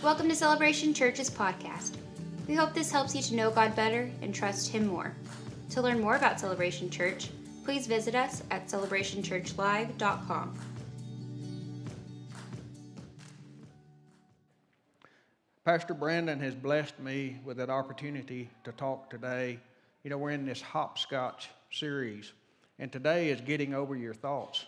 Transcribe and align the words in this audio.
Welcome 0.00 0.28
to 0.28 0.36
Celebration 0.36 0.94
Church's 0.94 1.28
podcast. 1.28 1.96
We 2.46 2.54
hope 2.54 2.72
this 2.72 2.92
helps 2.92 3.16
you 3.16 3.22
to 3.22 3.34
know 3.34 3.50
God 3.50 3.74
better 3.74 4.08
and 4.22 4.32
trust 4.32 4.70
Him 4.70 4.86
more. 4.86 5.12
To 5.70 5.82
learn 5.82 5.98
more 5.98 6.14
about 6.14 6.38
Celebration 6.38 6.88
Church, 6.88 7.30
please 7.64 7.88
visit 7.88 8.14
us 8.14 8.44
at 8.52 8.68
celebrationchurchlive.com. 8.68 10.58
Pastor 15.64 15.94
Brandon 15.94 16.38
has 16.38 16.54
blessed 16.54 17.00
me 17.00 17.40
with 17.44 17.56
that 17.56 17.68
opportunity 17.68 18.48
to 18.62 18.70
talk 18.70 19.10
today. 19.10 19.58
You 20.04 20.10
know, 20.10 20.18
we're 20.18 20.30
in 20.30 20.46
this 20.46 20.62
hopscotch 20.62 21.48
series, 21.72 22.32
and 22.78 22.92
today 22.92 23.30
is 23.30 23.40
getting 23.40 23.74
over 23.74 23.96
your 23.96 24.14
thoughts. 24.14 24.64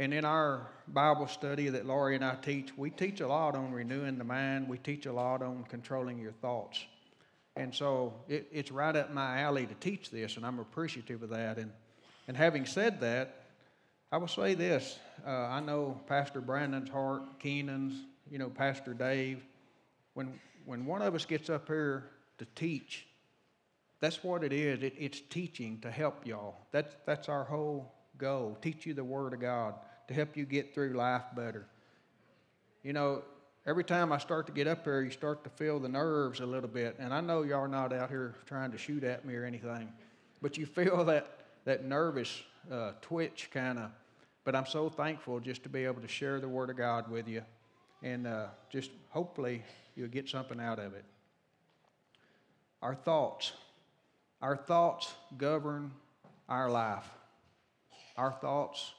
And 0.00 0.14
in 0.14 0.24
our 0.24 0.66
Bible 0.88 1.26
study 1.26 1.68
that 1.68 1.84
Laurie 1.84 2.14
and 2.14 2.24
I 2.24 2.34
teach, 2.36 2.70
we 2.74 2.88
teach 2.88 3.20
a 3.20 3.28
lot 3.28 3.54
on 3.54 3.70
renewing 3.70 4.16
the 4.16 4.24
mind. 4.24 4.66
We 4.66 4.78
teach 4.78 5.04
a 5.04 5.12
lot 5.12 5.42
on 5.42 5.64
controlling 5.64 6.18
your 6.18 6.32
thoughts. 6.32 6.82
And 7.54 7.74
so 7.74 8.14
it, 8.26 8.48
it's 8.50 8.72
right 8.72 8.96
up 8.96 9.12
my 9.12 9.42
alley 9.42 9.66
to 9.66 9.74
teach 9.74 10.08
this, 10.10 10.38
and 10.38 10.46
I'm 10.46 10.58
appreciative 10.58 11.22
of 11.22 11.28
that. 11.28 11.58
And, 11.58 11.70
and 12.28 12.34
having 12.34 12.64
said 12.64 13.02
that, 13.02 13.42
I 14.10 14.16
will 14.16 14.26
say 14.26 14.54
this. 14.54 14.98
Uh, 15.26 15.32
I 15.32 15.60
know 15.60 16.00
Pastor 16.06 16.40
Brandon's 16.40 16.88
heart, 16.88 17.38
Keenan's, 17.38 18.02
you 18.30 18.38
know, 18.38 18.48
Pastor 18.48 18.94
Dave. 18.94 19.42
When, 20.14 20.40
when 20.64 20.86
one 20.86 21.02
of 21.02 21.14
us 21.14 21.26
gets 21.26 21.50
up 21.50 21.66
here 21.66 22.06
to 22.38 22.46
teach, 22.54 23.06
that's 24.00 24.24
what 24.24 24.44
it 24.44 24.54
is. 24.54 24.82
It, 24.82 24.94
it's 24.98 25.20
teaching 25.28 25.78
to 25.82 25.90
help 25.90 26.26
y'all. 26.26 26.56
That's, 26.72 26.96
that's 27.04 27.28
our 27.28 27.44
whole 27.44 27.92
goal. 28.16 28.56
Teach 28.62 28.86
you 28.86 28.94
the 28.94 29.04
Word 29.04 29.34
of 29.34 29.40
God 29.40 29.74
to 30.10 30.14
help 30.14 30.36
you 30.36 30.44
get 30.44 30.74
through 30.74 30.92
life 30.92 31.22
better. 31.36 31.66
You 32.82 32.92
know, 32.92 33.22
every 33.64 33.84
time 33.84 34.10
I 34.12 34.18
start 34.18 34.44
to 34.46 34.52
get 34.52 34.66
up 34.66 34.82
here, 34.82 35.02
you 35.02 35.10
start 35.10 35.44
to 35.44 35.50
feel 35.50 35.78
the 35.78 35.88
nerves 35.88 36.40
a 36.40 36.46
little 36.46 36.68
bit. 36.68 36.96
And 36.98 37.14
I 37.14 37.20
know 37.20 37.42
y'all 37.44 37.60
are 37.60 37.68
not 37.68 37.92
out 37.92 38.10
here 38.10 38.34
trying 38.44 38.72
to 38.72 38.78
shoot 38.78 39.04
at 39.04 39.24
me 39.24 39.36
or 39.36 39.44
anything, 39.44 39.88
but 40.42 40.58
you 40.58 40.66
feel 40.66 41.04
that, 41.06 41.28
that 41.64 41.84
nervous 41.84 42.42
uh, 42.72 42.92
twitch 43.00 43.50
kind 43.54 43.78
of. 43.78 43.92
But 44.42 44.56
I'm 44.56 44.66
so 44.66 44.88
thankful 44.88 45.38
just 45.38 45.62
to 45.62 45.68
be 45.68 45.84
able 45.84 46.02
to 46.02 46.08
share 46.08 46.40
the 46.40 46.48
Word 46.48 46.70
of 46.70 46.76
God 46.76 47.08
with 47.08 47.28
you. 47.28 47.42
And 48.02 48.26
uh, 48.26 48.46
just 48.68 48.90
hopefully 49.10 49.62
you'll 49.94 50.08
get 50.08 50.28
something 50.28 50.58
out 50.58 50.80
of 50.80 50.94
it. 50.94 51.04
Our 52.82 52.96
thoughts. 52.96 53.52
Our 54.42 54.56
thoughts 54.56 55.14
govern 55.38 55.92
our 56.48 56.68
life. 56.68 57.08
Our 58.16 58.32
thoughts 58.32 58.92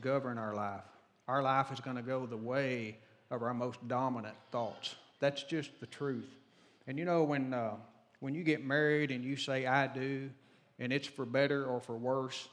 govern 0.00 0.38
our 0.38 0.54
life. 0.54 0.84
Our 1.28 1.42
life 1.42 1.72
is 1.72 1.80
going 1.80 1.96
to 1.96 2.02
go 2.02 2.26
the 2.26 2.36
way 2.36 2.98
of 3.30 3.42
our 3.42 3.54
most 3.54 3.86
dominant 3.88 4.34
thoughts. 4.50 4.94
That's 5.20 5.42
just 5.42 5.70
the 5.80 5.86
truth. 5.86 6.28
And 6.86 6.98
you 6.98 7.04
know, 7.04 7.22
when, 7.22 7.54
uh, 7.54 7.76
when 8.20 8.34
you 8.34 8.42
get 8.42 8.64
married 8.64 9.10
and 9.10 9.24
you 9.24 9.36
say, 9.36 9.66
I 9.66 9.86
do, 9.86 10.30
and 10.78 10.92
it's 10.92 11.06
for 11.06 11.24
better 11.24 11.64
or 11.64 11.80
for 11.80 11.96
worse, 11.96 12.48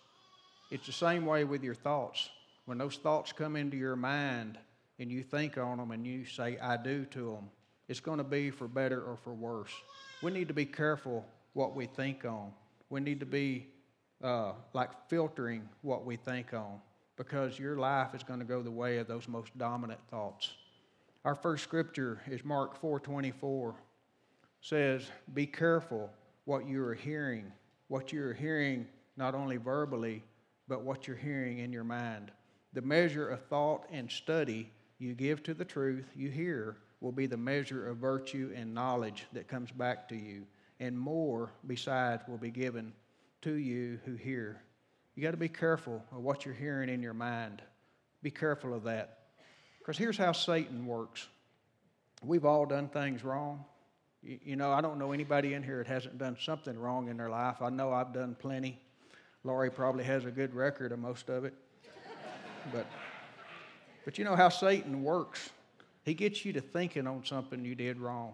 it's 0.72 0.86
the 0.86 0.94
same 0.94 1.26
way 1.26 1.44
with 1.44 1.64
your 1.64 1.74
thoughts. 1.74 2.30
When 2.66 2.78
those 2.78 2.98
thoughts 2.98 3.32
come 3.32 3.56
into 3.56 3.76
your 3.76 3.96
mind 3.96 4.60
and 5.00 5.12
you 5.12 5.24
think 5.24 5.58
on 5.58 5.78
them 5.78 5.92
and 5.92 6.06
you 6.06 6.26
say, 6.26 6.60
I 6.60 6.78
do 6.78 7.06
to 7.06 7.32
them, 7.32 7.50
it's 7.88 8.00
going 8.00 8.20
to 8.20 8.24
be 8.24 8.52
for 8.52 8.68
better 8.68 9.02
or 9.02 9.18
for 9.18 9.34
worse. 9.34 9.72
We 10.22 10.32
need 10.32 10.48
to 10.50 10.54
be 10.54 10.66
careful 10.66 11.26
what 11.54 11.76
we 11.76 11.88
think 11.88 12.24
on. 12.24 12.52
We 12.92 13.00
need 13.00 13.20
to 13.22 13.26
be 13.26 13.68
uh, 14.24 14.52
like 14.74 14.92
filtering 15.10 15.68
what 15.82 16.06
we 16.06 16.18
think 16.18 16.54
on 16.54 16.80
because 17.20 17.60
your 17.60 17.76
life 17.76 18.16
is 18.16 18.24
going 18.24 18.40
to 18.40 18.46
go 18.46 18.62
the 18.62 18.72
way 18.72 18.98
of 18.98 19.08
those 19.08 19.28
most 19.28 19.56
dominant 19.58 20.00
thoughts. 20.10 20.54
Our 21.26 21.36
first 21.36 21.66
scripture 21.66 22.22
is 22.26 22.46
Mark 22.46 22.80
4:24 22.80 23.76
says, 24.62 25.12
"Be 25.34 25.46
careful 25.46 26.10
what 26.46 26.66
you 26.66 26.82
are 26.82 26.94
hearing, 26.94 27.52
what 27.90 28.14
you 28.14 28.24
are 28.24 28.34
hearing 28.34 28.88
not 29.18 29.36
only 29.36 29.58
verbally, 29.58 30.24
but 30.70 30.84
what 30.84 31.08
you're 31.08 31.18
hearing 31.18 31.60
in 31.60 31.74
your 31.74 31.84
mind. 31.84 32.32
The 32.72 32.82
measure 32.82 33.28
of 33.28 33.46
thought 33.48 33.86
and 33.92 34.10
study 34.10 34.72
you 34.98 35.14
give 35.14 35.44
to 35.44 35.54
the 35.54 35.66
truth 35.66 36.10
you 36.16 36.30
hear 36.30 36.78
will 37.02 37.12
be 37.12 37.26
the 37.26 37.36
measure 37.36 37.90
of 37.90 37.98
virtue 37.98 38.54
and 38.56 38.74
knowledge 38.74 39.28
that 39.34 39.50
comes 39.50 39.72
back 39.72 40.08
to 40.08 40.16
you, 40.16 40.48
and 40.80 40.98
more 40.98 41.52
besides 41.68 42.26
will 42.30 42.38
be 42.38 42.52
given 42.52 42.94
to 43.42 43.56
you 43.56 44.00
who 44.06 44.16
hear 44.16 44.62
you 45.16 45.24
got 45.24 45.32
to 45.32 45.38
be 45.38 45.50
careful 45.50 46.04
of 46.12 46.22
what 46.22 46.46
you're 46.46 46.54
hearing 46.54 46.90
in 46.90 47.02
your 47.02 47.14
mind. 47.14 47.62
Be 48.22 48.32
careful 48.32 48.74
of 48.74 48.84
that. 48.84 49.20
Because 49.80 49.98
here's 49.98 50.18
how 50.18 50.32
Satan 50.32 50.86
works 50.86 51.28
we've 52.24 52.46
all 52.46 52.66
done 52.66 52.90
things 52.90 53.24
wrong. 53.24 53.64
You, 54.22 54.58
know, 54.58 54.72
I 54.74 54.82
don't 54.82 55.00
know 55.00 55.14
anybody 55.14 55.54
in 55.54 55.64
here 55.64 55.78
that 55.78 55.88
hasn't 55.88 56.18
done 56.18 56.36
something 56.42 56.78
wrong 56.78 57.08
in 57.08 57.16
their 57.16 57.30
life. 57.30 57.62
I 57.62 57.70
know 57.70 57.94
I've 57.94 58.14
done 58.14 58.36
plenty. 58.38 58.78
Laurie 59.46 59.72
probably 59.72 60.04
has 60.04 60.26
a 60.26 60.32
good 60.32 60.54
record 60.54 60.92
of 60.92 61.00
most 61.00 61.30
of 61.30 61.46
it. 61.46 61.54
but, 62.74 62.86
but 64.04 64.18
you 64.18 64.26
know 64.26 64.36
how 64.36 64.50
Satan 64.50 65.04
works. 65.04 65.52
He 66.04 66.14
gets 66.14 66.44
you 66.44 66.52
to 66.54 66.62
thinking 66.62 67.08
on 67.08 67.24
something 67.24 67.64
you 67.64 67.76
did 67.76 67.98
wrong. 67.98 68.34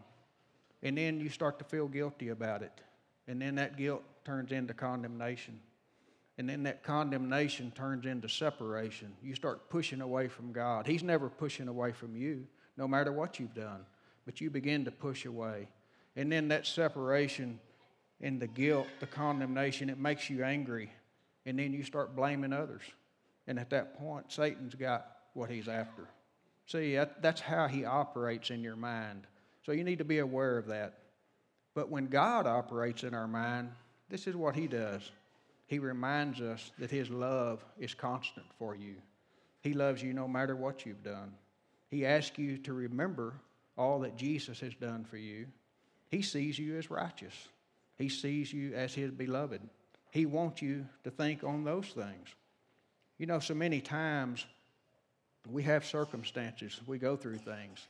And 0.81 0.97
then 0.97 1.19
you 1.19 1.29
start 1.29 1.59
to 1.59 1.65
feel 1.65 1.87
guilty 1.87 2.29
about 2.29 2.63
it. 2.63 2.81
And 3.27 3.41
then 3.41 3.55
that 3.55 3.77
guilt 3.77 4.03
turns 4.23 4.51
into 4.51 4.73
condemnation. 4.73 5.59
And 6.37 6.49
then 6.49 6.63
that 6.63 6.83
condemnation 6.83 7.71
turns 7.71 8.05
into 8.05 8.27
separation. 8.27 9.13
You 9.23 9.35
start 9.35 9.69
pushing 9.69 10.01
away 10.01 10.27
from 10.27 10.51
God. 10.51 10.85
He's 10.85 11.03
never 11.03 11.29
pushing 11.29 11.67
away 11.67 11.93
from 11.93 12.15
you, 12.15 12.45
no 12.75 12.87
matter 12.87 13.11
what 13.11 13.39
you've 13.39 13.53
done. 13.53 13.85
But 14.25 14.41
you 14.41 14.49
begin 14.49 14.85
to 14.85 14.91
push 14.91 15.25
away. 15.25 15.69
And 16.15 16.31
then 16.31 16.49
that 16.49 16.65
separation 16.65 17.59
and 18.21 18.41
the 18.41 18.47
guilt, 18.47 18.87
the 18.99 19.07
condemnation, 19.07 19.89
it 19.89 19.97
makes 19.97 20.29
you 20.29 20.43
angry. 20.43 20.91
And 21.45 21.57
then 21.57 21.73
you 21.73 21.83
start 21.83 22.15
blaming 22.15 22.51
others. 22.51 22.83
And 23.47 23.59
at 23.59 23.69
that 23.69 23.97
point, 23.97 24.31
Satan's 24.31 24.75
got 24.75 25.07
what 25.33 25.49
he's 25.49 25.67
after. 25.67 26.07
See, 26.65 26.95
that, 26.95 27.21
that's 27.21 27.41
how 27.41 27.67
he 27.67 27.85
operates 27.85 28.49
in 28.49 28.63
your 28.63 28.75
mind. 28.75 29.27
So 29.65 29.71
you 29.71 29.83
need 29.83 29.99
to 29.99 30.05
be 30.05 30.19
aware 30.19 30.57
of 30.57 30.67
that. 30.67 30.99
But 31.75 31.89
when 31.89 32.07
God 32.07 32.47
operates 32.47 33.03
in 33.03 33.13
our 33.13 33.27
mind, 33.27 33.69
this 34.09 34.27
is 34.27 34.35
what 34.35 34.55
he 34.55 34.67
does. 34.67 35.11
He 35.67 35.79
reminds 35.79 36.41
us 36.41 36.71
that 36.77 36.91
His 36.91 37.09
love 37.09 37.65
is 37.79 37.93
constant 37.93 38.45
for 38.57 38.75
you. 38.75 38.95
He 39.61 39.73
loves 39.73 40.03
you 40.03 40.13
no 40.13 40.27
matter 40.27 40.55
what 40.55 40.85
you've 40.85 41.03
done. 41.03 41.33
He 41.89 42.05
asks 42.05 42.37
you 42.37 42.57
to 42.59 42.73
remember 42.73 43.33
all 43.77 43.99
that 44.01 44.15
Jesus 44.15 44.59
has 44.59 44.75
done 44.75 45.05
for 45.05 45.17
you. 45.17 45.47
He 46.09 46.21
sees 46.21 46.59
you 46.59 46.77
as 46.77 46.91
righteous, 46.91 47.33
He 47.97 48.09
sees 48.09 48.53
you 48.53 48.73
as 48.73 48.93
His 48.93 49.11
beloved. 49.11 49.61
He 50.11 50.25
wants 50.25 50.61
you 50.61 50.87
to 51.03 51.11
think 51.11 51.43
on 51.43 51.65
those 51.65 51.87
things. 51.87 52.29
You 53.17 53.25
know, 53.25 53.39
so 53.39 53.53
many 53.53 53.81
times 53.81 54.45
we 55.49 55.63
have 55.63 55.83
circumstances, 55.83 56.79
we 56.85 56.99
go 56.99 57.17
through 57.17 57.39
things, 57.39 57.87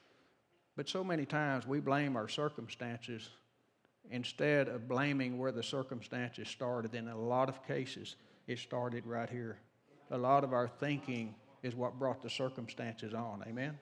but 0.75 0.89
so 0.89 1.03
many 1.03 1.25
times 1.25 1.67
we 1.67 1.79
blame 1.79 2.15
our 2.15 2.27
circumstances 2.27 3.29
instead 4.11 4.67
of 4.67 4.87
blaming 4.87 5.37
where 5.37 5.51
the 5.51 5.63
circumstances 5.63 6.47
started. 6.47 6.93
In 6.93 7.07
a 7.07 7.17
lot 7.17 7.49
of 7.49 7.65
cases, 7.65 8.15
it 8.47 8.59
started 8.59 9.05
right 9.05 9.29
here. 9.29 9.57
A 10.11 10.17
lot 10.17 10.43
of 10.43 10.53
our 10.53 10.67
thinking 10.67 11.35
is 11.63 11.75
what 11.75 11.97
brought 11.97 12.21
the 12.21 12.29
circumstances 12.29 13.13
on. 13.13 13.43
Amen? 13.47 13.77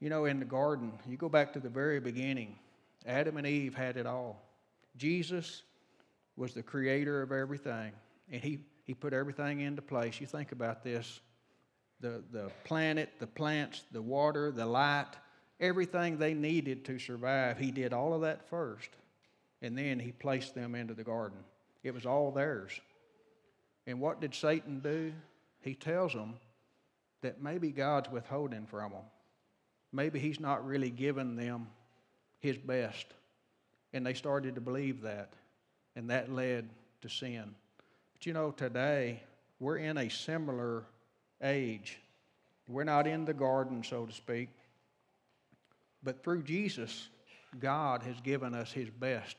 You 0.00 0.10
know, 0.10 0.24
in 0.24 0.38
the 0.38 0.44
garden, 0.44 0.92
you 1.08 1.16
go 1.16 1.28
back 1.28 1.52
to 1.54 1.60
the 1.60 1.68
very 1.68 2.00
beginning, 2.00 2.58
Adam 3.06 3.36
and 3.36 3.46
Eve 3.46 3.74
had 3.74 3.96
it 3.96 4.06
all. 4.06 4.42
Jesus 4.96 5.62
was 6.36 6.52
the 6.52 6.62
creator 6.62 7.22
of 7.22 7.32
everything, 7.32 7.92
and 8.30 8.42
he, 8.42 8.58
he 8.84 8.92
put 8.92 9.12
everything 9.12 9.60
into 9.60 9.82
place. 9.82 10.20
You 10.20 10.26
think 10.26 10.52
about 10.52 10.82
this 10.82 11.20
the, 12.00 12.22
the 12.32 12.50
planet, 12.64 13.08
the 13.18 13.26
plants, 13.26 13.84
the 13.92 14.02
water, 14.02 14.50
the 14.50 14.66
light, 14.66 15.06
everything 15.60 16.18
they 16.18 16.34
needed 16.34 16.84
to 16.86 16.98
survive. 16.98 17.58
He 17.58 17.70
did 17.70 17.92
all 17.92 18.14
of 18.14 18.22
that 18.22 18.48
first, 18.48 18.90
and 19.62 19.76
then 19.76 19.98
he 19.98 20.12
placed 20.12 20.54
them 20.54 20.74
into 20.74 20.94
the 20.94 21.04
garden. 21.04 21.38
It 21.82 21.94
was 21.94 22.06
all 22.06 22.30
theirs. 22.30 22.80
And 23.86 24.00
what 24.00 24.20
did 24.20 24.34
Satan 24.34 24.80
do? 24.80 25.12
He 25.60 25.74
tells 25.74 26.12
them 26.12 26.34
that 27.22 27.42
maybe 27.42 27.70
God's 27.70 28.10
withholding 28.10 28.66
from 28.66 28.92
them. 28.92 29.02
Maybe 29.92 30.18
he's 30.18 30.40
not 30.40 30.66
really 30.66 30.90
giving 30.90 31.36
them 31.36 31.68
his 32.40 32.58
best. 32.58 33.06
And 33.92 34.04
they 34.04 34.14
started 34.14 34.56
to 34.56 34.60
believe 34.60 35.02
that, 35.02 35.30
and 35.94 36.10
that 36.10 36.32
led 36.32 36.68
to 37.02 37.08
sin. 37.08 37.54
But 38.12 38.26
you 38.26 38.32
know, 38.32 38.50
today, 38.50 39.22
we're 39.60 39.76
in 39.76 39.98
a 39.98 40.08
similar 40.10 40.84
age. 41.42 41.98
We're 42.66 42.84
not 42.84 43.06
in 43.06 43.24
the 43.24 43.34
garden, 43.34 43.84
so 43.84 44.06
to 44.06 44.12
speak. 44.12 44.48
But 46.04 46.22
through 46.22 46.42
Jesus, 46.42 47.08
God 47.58 48.02
has 48.02 48.20
given 48.20 48.54
us 48.54 48.70
His 48.70 48.90
best. 48.90 49.36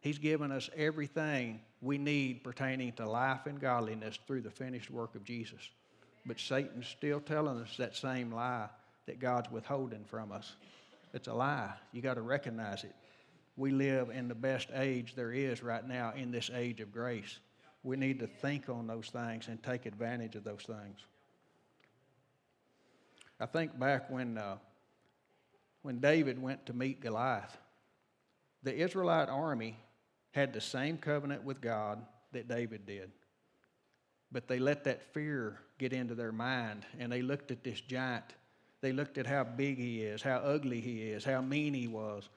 He's 0.00 0.18
given 0.18 0.50
us 0.50 0.68
everything 0.76 1.60
we 1.80 1.98
need 1.98 2.42
pertaining 2.42 2.92
to 2.94 3.08
life 3.08 3.46
and 3.46 3.60
godliness 3.60 4.18
through 4.26 4.42
the 4.42 4.50
finished 4.50 4.90
work 4.90 5.14
of 5.14 5.24
Jesus. 5.24 5.60
But 6.26 6.40
Satan's 6.40 6.86
still 6.86 7.20
telling 7.20 7.58
us 7.58 7.76
that 7.78 7.96
same 7.96 8.32
lie 8.32 8.68
that 9.06 9.20
God's 9.20 9.50
withholding 9.50 10.04
from 10.04 10.32
us. 10.32 10.56
It's 11.14 11.28
a 11.28 11.34
lie. 11.34 11.72
You 11.92 12.02
got 12.02 12.14
to 12.14 12.22
recognize 12.22 12.84
it. 12.84 12.94
We 13.56 13.72
live 13.72 14.10
in 14.10 14.28
the 14.28 14.34
best 14.34 14.68
age 14.74 15.14
there 15.14 15.32
is 15.32 15.62
right 15.62 15.86
now 15.86 16.12
in 16.16 16.30
this 16.30 16.50
age 16.54 16.80
of 16.80 16.92
grace. 16.92 17.38
We 17.82 17.96
need 17.96 18.20
to 18.20 18.26
think 18.26 18.68
on 18.68 18.86
those 18.86 19.08
things 19.08 19.48
and 19.48 19.62
take 19.62 19.86
advantage 19.86 20.36
of 20.36 20.44
those 20.44 20.62
things. 20.62 21.00
I 23.38 23.46
think 23.46 23.78
back 23.78 24.10
when, 24.10 24.36
uh, 24.36 24.56
when 25.82 26.00
David 26.00 26.40
went 26.40 26.66
to 26.66 26.72
meet 26.72 27.00
Goliath, 27.00 27.56
the 28.62 28.74
Israelite 28.74 29.28
army 29.28 29.76
had 30.32 30.52
the 30.52 30.60
same 30.60 30.98
covenant 30.98 31.44
with 31.44 31.60
God 31.60 32.04
that 32.32 32.48
David 32.48 32.86
did. 32.86 33.10
But 34.32 34.46
they 34.46 34.58
let 34.58 34.84
that 34.84 35.02
fear 35.12 35.58
get 35.78 35.92
into 35.92 36.14
their 36.14 36.32
mind 36.32 36.84
and 36.98 37.10
they 37.10 37.22
looked 37.22 37.50
at 37.50 37.64
this 37.64 37.80
giant. 37.80 38.24
They 38.80 38.92
looked 38.92 39.18
at 39.18 39.26
how 39.26 39.44
big 39.44 39.78
he 39.78 40.02
is, 40.02 40.22
how 40.22 40.36
ugly 40.36 40.80
he 40.80 41.02
is, 41.02 41.24
how 41.24 41.40
mean 41.40 41.74
he 41.74 41.88
was. 41.88 42.28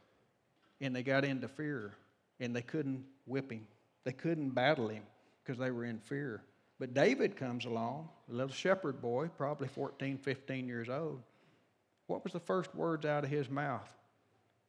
And 0.81 0.95
they 0.95 1.03
got 1.03 1.23
into 1.23 1.47
fear 1.47 1.93
and 2.39 2.55
they 2.55 2.61
couldn't 2.61 3.05
whip 3.25 3.51
him. 3.51 3.67
They 4.05 4.11
couldn't 4.11 4.49
battle 4.49 4.87
him 4.87 5.03
because 5.43 5.59
they 5.59 5.71
were 5.71 5.85
in 5.85 5.99
fear. 5.99 6.41
But 6.79 6.93
David 6.93 7.37
comes 7.37 7.65
along, 7.65 8.09
a 8.29 8.33
little 8.33 8.53
shepherd 8.53 9.01
boy, 9.01 9.29
probably 9.37 9.67
14, 9.67 10.17
15 10.17 10.67
years 10.67 10.89
old. 10.89 11.21
What 12.07 12.23
was 12.23 12.33
the 12.33 12.39
first 12.39 12.73
words 12.75 13.05
out 13.05 13.23
of 13.23 13.29
his 13.29 13.49
mouth? 13.49 13.91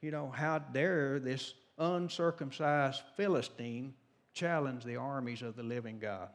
You 0.01 0.11
know, 0.11 0.31
how 0.31 0.59
dare 0.59 1.19
this 1.19 1.55
uncircumcised 1.79 3.03
Philistine 3.17 3.95
challenge 4.33 4.85
the 4.85 4.97
armies 4.97 5.43
of 5.43 5.57
the 5.57 5.63
living 5.63 5.99
God? 5.99 6.29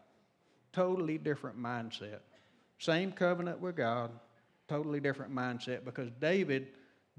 Totally 0.73 1.17
different 1.17 1.57
mindset. 1.59 2.19
Same 2.79 3.11
covenant 3.11 3.59
with 3.59 3.75
God, 3.75 4.11
totally 4.67 4.99
different 4.99 5.33
mindset 5.33 5.83
because 5.83 6.09
David 6.19 6.67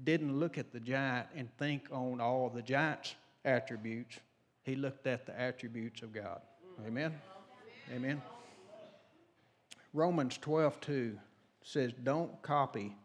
didn't 0.03 0.39
look 0.39 0.57
at 0.57 0.71
the 0.71 0.79
giant 0.79 1.27
and 1.35 1.49
think 1.57 1.87
on 1.91 2.19
all 2.19 2.49
the 2.49 2.61
giant's 2.61 3.15
attributes. 3.45 4.17
He 4.63 4.75
looked 4.75 5.07
at 5.07 5.25
the 5.25 5.39
attributes 5.39 6.01
of 6.01 6.13
God. 6.13 6.41
Amen. 6.85 7.13
Amen. 7.93 8.21
Romans 9.93 10.37
12, 10.37 10.79
2 10.81 11.19
says, 11.63 11.91
Don't 12.03 12.41
copy 12.41 12.95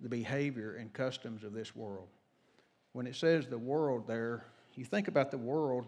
the 0.00 0.08
behavior 0.08 0.76
and 0.76 0.92
customs 0.92 1.44
of 1.44 1.52
this 1.52 1.74
world. 1.74 2.08
When 2.92 3.06
it 3.06 3.16
says 3.16 3.46
the 3.46 3.58
world 3.58 4.06
there, 4.06 4.44
you 4.74 4.84
think 4.84 5.08
about 5.08 5.30
the 5.30 5.38
world, 5.38 5.86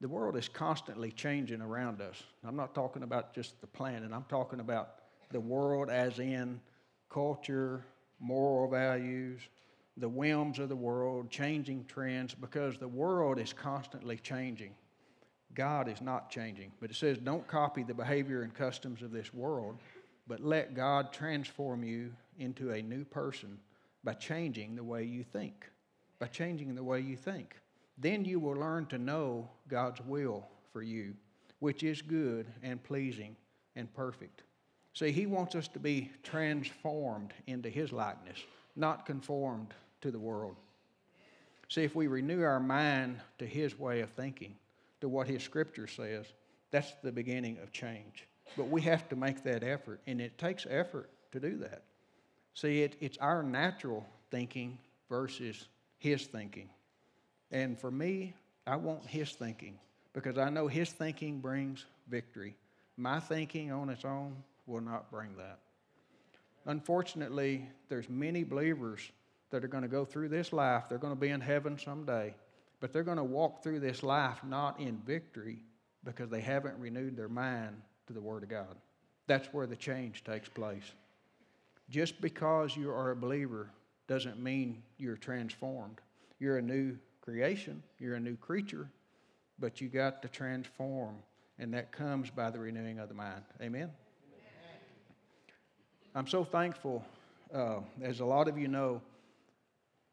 the 0.00 0.08
world 0.08 0.36
is 0.36 0.48
constantly 0.48 1.10
changing 1.10 1.60
around 1.60 2.00
us. 2.00 2.22
I'm 2.44 2.56
not 2.56 2.74
talking 2.74 3.02
about 3.02 3.34
just 3.34 3.60
the 3.60 3.66
planet, 3.66 4.10
I'm 4.12 4.24
talking 4.28 4.60
about 4.60 4.96
the 5.30 5.40
world 5.40 5.90
as 5.90 6.18
in 6.18 6.60
culture, 7.10 7.84
moral 8.20 8.70
values, 8.70 9.40
the 9.96 10.08
whims 10.08 10.58
of 10.58 10.68
the 10.68 10.76
world, 10.76 11.30
changing 11.30 11.84
trends, 11.86 12.34
because 12.34 12.78
the 12.78 12.88
world 12.88 13.38
is 13.38 13.52
constantly 13.52 14.18
changing. 14.18 14.74
God 15.54 15.88
is 15.88 16.02
not 16.02 16.30
changing. 16.30 16.70
But 16.80 16.90
it 16.90 16.96
says, 16.96 17.18
don't 17.18 17.46
copy 17.46 17.82
the 17.82 17.94
behavior 17.94 18.42
and 18.42 18.52
customs 18.52 19.00
of 19.00 19.10
this 19.10 19.32
world, 19.32 19.78
but 20.26 20.40
let 20.40 20.74
God 20.74 21.12
transform 21.12 21.84
you 21.84 22.12
into 22.38 22.72
a 22.72 22.82
new 22.82 23.04
person 23.04 23.58
by 24.04 24.14
changing 24.14 24.76
the 24.76 24.84
way 24.84 25.04
you 25.04 25.22
think. 25.22 25.66
By 26.18 26.26
changing 26.26 26.74
the 26.74 26.84
way 26.84 27.00
you 27.00 27.16
think. 27.16 27.56
Then 27.98 28.24
you 28.24 28.38
will 28.38 28.56
learn 28.56 28.86
to 28.86 28.98
know 28.98 29.48
God's 29.68 30.00
will 30.02 30.46
for 30.72 30.82
you, 30.82 31.14
which 31.60 31.82
is 31.82 32.02
good 32.02 32.46
and 32.62 32.82
pleasing 32.82 33.36
and 33.74 33.92
perfect. 33.94 34.42
See, 34.94 35.10
He 35.10 35.26
wants 35.26 35.54
us 35.54 35.68
to 35.68 35.78
be 35.78 36.10
transformed 36.22 37.32
into 37.46 37.68
His 37.68 37.92
likeness, 37.92 38.38
not 38.76 39.06
conformed 39.06 39.74
to 40.00 40.10
the 40.10 40.18
world. 40.18 40.56
See, 41.68 41.82
if 41.82 41.94
we 41.94 42.06
renew 42.06 42.42
our 42.42 42.60
mind 42.60 43.20
to 43.38 43.46
His 43.46 43.78
way 43.78 44.00
of 44.00 44.10
thinking, 44.10 44.54
to 45.00 45.08
what 45.08 45.26
His 45.26 45.42
Scripture 45.42 45.86
says, 45.86 46.26
that's 46.70 46.94
the 47.02 47.12
beginning 47.12 47.58
of 47.62 47.72
change. 47.72 48.26
But 48.56 48.68
we 48.68 48.82
have 48.82 49.08
to 49.08 49.16
make 49.16 49.42
that 49.44 49.62
effort, 49.62 50.00
and 50.06 50.20
it 50.20 50.38
takes 50.38 50.66
effort 50.68 51.10
to 51.32 51.40
do 51.40 51.56
that. 51.58 51.82
See, 52.54 52.82
it, 52.82 52.96
it's 53.00 53.18
our 53.18 53.42
natural 53.42 54.06
thinking 54.30 54.78
versus 55.08 55.68
His 55.98 56.24
thinking. 56.26 56.70
And 57.50 57.78
for 57.78 57.90
me, 57.90 58.34
I 58.66 58.76
want 58.76 59.06
His 59.06 59.32
thinking 59.32 59.78
because 60.12 60.38
I 60.38 60.48
know 60.48 60.68
His 60.68 60.90
thinking 60.90 61.40
brings 61.40 61.84
victory. 62.08 62.56
My 62.96 63.20
thinking 63.20 63.72
on 63.72 63.90
its 63.90 64.04
own 64.04 64.36
will 64.66 64.80
not 64.80 65.10
bring 65.10 65.36
that. 65.36 65.58
Unfortunately, 66.64 67.68
there's 67.88 68.08
many 68.08 68.42
believers 68.42 69.00
that 69.50 69.64
are 69.64 69.68
going 69.68 69.82
to 69.82 69.88
go 69.88 70.04
through 70.04 70.28
this 70.28 70.52
life. 70.52 70.84
They're 70.88 70.98
going 70.98 71.14
to 71.14 71.20
be 71.20 71.28
in 71.28 71.40
heaven 71.40 71.78
someday 71.78 72.34
but 72.80 72.92
they're 72.92 73.02
going 73.02 73.16
to 73.16 73.24
walk 73.24 73.62
through 73.62 73.80
this 73.80 74.02
life 74.02 74.42
not 74.44 74.78
in 74.80 74.96
victory 74.98 75.58
because 76.04 76.30
they 76.30 76.40
haven't 76.40 76.78
renewed 76.78 77.16
their 77.16 77.28
mind 77.28 77.80
to 78.06 78.12
the 78.12 78.20
Word 78.20 78.42
of 78.42 78.48
God. 78.48 78.76
That's 79.26 79.48
where 79.52 79.66
the 79.66 79.76
change 79.76 80.24
takes 80.24 80.48
place. 80.48 80.84
Just 81.90 82.20
because 82.20 82.76
you 82.76 82.90
are 82.90 83.10
a 83.10 83.16
believer 83.16 83.70
doesn't 84.08 84.42
mean 84.42 84.82
you're 84.98 85.16
transformed. 85.16 86.00
You're 86.38 86.58
a 86.58 86.62
new 86.62 86.96
creation, 87.20 87.82
you're 87.98 88.16
a 88.16 88.20
new 88.20 88.36
creature, 88.36 88.88
but 89.58 89.80
you 89.80 89.88
got 89.88 90.22
to 90.22 90.28
transform, 90.28 91.16
and 91.58 91.72
that 91.74 91.92
comes 91.92 92.30
by 92.30 92.50
the 92.50 92.58
renewing 92.58 92.98
of 92.98 93.08
the 93.08 93.14
mind. 93.14 93.42
Amen? 93.60 93.90
I'm 96.14 96.26
so 96.26 96.44
thankful, 96.44 97.04
uh, 97.52 97.80
as 98.00 98.20
a 98.20 98.24
lot 98.24 98.48
of 98.48 98.56
you 98.56 98.68
know, 98.68 99.02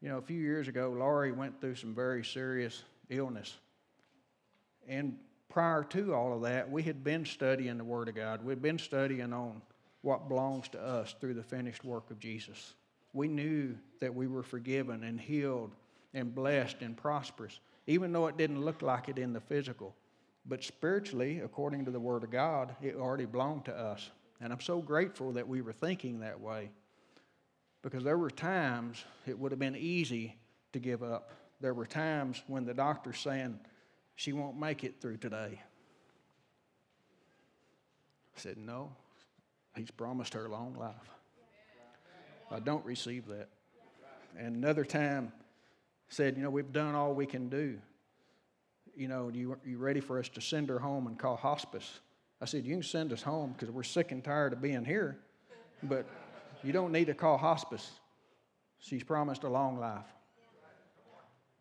you 0.02 0.08
know, 0.10 0.18
a 0.18 0.22
few 0.22 0.38
years 0.38 0.68
ago, 0.68 0.94
Laurie 0.98 1.32
went 1.32 1.58
through 1.60 1.76
some 1.76 1.94
very 1.94 2.22
serious 2.22 2.82
illness. 3.08 3.56
And 4.86 5.16
prior 5.54 5.84
to 5.84 6.12
all 6.12 6.34
of 6.34 6.42
that, 6.42 6.68
we 6.68 6.82
had 6.82 7.04
been 7.04 7.24
studying 7.24 7.78
the 7.78 7.84
Word 7.84 8.08
of 8.08 8.16
God. 8.16 8.44
We'd 8.44 8.60
been 8.60 8.76
studying 8.76 9.32
on 9.32 9.62
what 10.02 10.28
belongs 10.28 10.66
to 10.70 10.80
us 10.82 11.14
through 11.20 11.34
the 11.34 11.44
finished 11.44 11.84
work 11.84 12.10
of 12.10 12.18
Jesus. 12.18 12.74
We 13.12 13.28
knew 13.28 13.76
that 14.00 14.12
we 14.12 14.26
were 14.26 14.42
forgiven 14.42 15.04
and 15.04 15.20
healed 15.20 15.70
and 16.12 16.34
blessed 16.34 16.78
and 16.80 16.96
prosperous, 16.96 17.60
even 17.86 18.12
though 18.12 18.26
it 18.26 18.36
didn't 18.36 18.64
look 18.64 18.82
like 18.82 19.08
it 19.08 19.16
in 19.16 19.32
the 19.32 19.40
physical. 19.40 19.94
But 20.44 20.64
spiritually, 20.64 21.38
according 21.38 21.84
to 21.84 21.92
the 21.92 22.00
Word 22.00 22.24
of 22.24 22.32
God, 22.32 22.74
it 22.82 22.96
already 22.96 23.24
belonged 23.24 23.66
to 23.66 23.78
us. 23.78 24.10
And 24.40 24.52
I'm 24.52 24.60
so 24.60 24.80
grateful 24.80 25.30
that 25.34 25.46
we 25.46 25.62
were 25.62 25.72
thinking 25.72 26.18
that 26.18 26.40
way 26.40 26.70
because 27.80 28.02
there 28.02 28.18
were 28.18 28.28
times 28.28 29.04
it 29.24 29.38
would 29.38 29.52
have 29.52 29.60
been 29.60 29.76
easy 29.76 30.36
to 30.72 30.80
give 30.80 31.04
up. 31.04 31.30
There 31.60 31.74
were 31.74 31.86
times 31.86 32.42
when 32.48 32.64
the 32.64 32.74
doctor's 32.74 33.20
saying, 33.20 33.60
she 34.16 34.32
won't 34.32 34.58
make 34.58 34.84
it 34.84 35.00
through 35.00 35.16
today. 35.18 35.60
I 38.36 38.40
said, 38.40 38.56
No, 38.58 38.92
he's 39.76 39.90
promised 39.90 40.34
her 40.34 40.46
a 40.46 40.48
long 40.48 40.74
life. 40.74 40.94
I 42.50 42.60
don't 42.60 42.84
receive 42.84 43.26
that. 43.26 43.48
And 44.38 44.56
another 44.56 44.84
time 44.84 45.32
said, 46.08 46.36
You 46.36 46.42
know, 46.42 46.50
we've 46.50 46.72
done 46.72 46.94
all 46.94 47.14
we 47.14 47.26
can 47.26 47.48
do. 47.48 47.78
You 48.96 49.08
know, 49.08 49.28
you, 49.32 49.58
you 49.64 49.78
ready 49.78 50.00
for 50.00 50.18
us 50.18 50.28
to 50.30 50.40
send 50.40 50.68
her 50.68 50.78
home 50.78 51.06
and 51.06 51.18
call 51.18 51.36
hospice? 51.36 52.00
I 52.40 52.44
said, 52.44 52.64
You 52.64 52.74
can 52.74 52.82
send 52.82 53.12
us 53.12 53.22
home 53.22 53.52
because 53.52 53.70
we're 53.70 53.82
sick 53.82 54.12
and 54.12 54.22
tired 54.22 54.52
of 54.52 54.62
being 54.62 54.84
here. 54.84 55.18
But 55.82 56.06
you 56.62 56.72
don't 56.72 56.92
need 56.92 57.06
to 57.06 57.14
call 57.14 57.36
hospice. 57.36 57.90
She's 58.78 59.02
promised 59.02 59.44
a 59.44 59.48
long 59.48 59.78
life. 59.78 60.06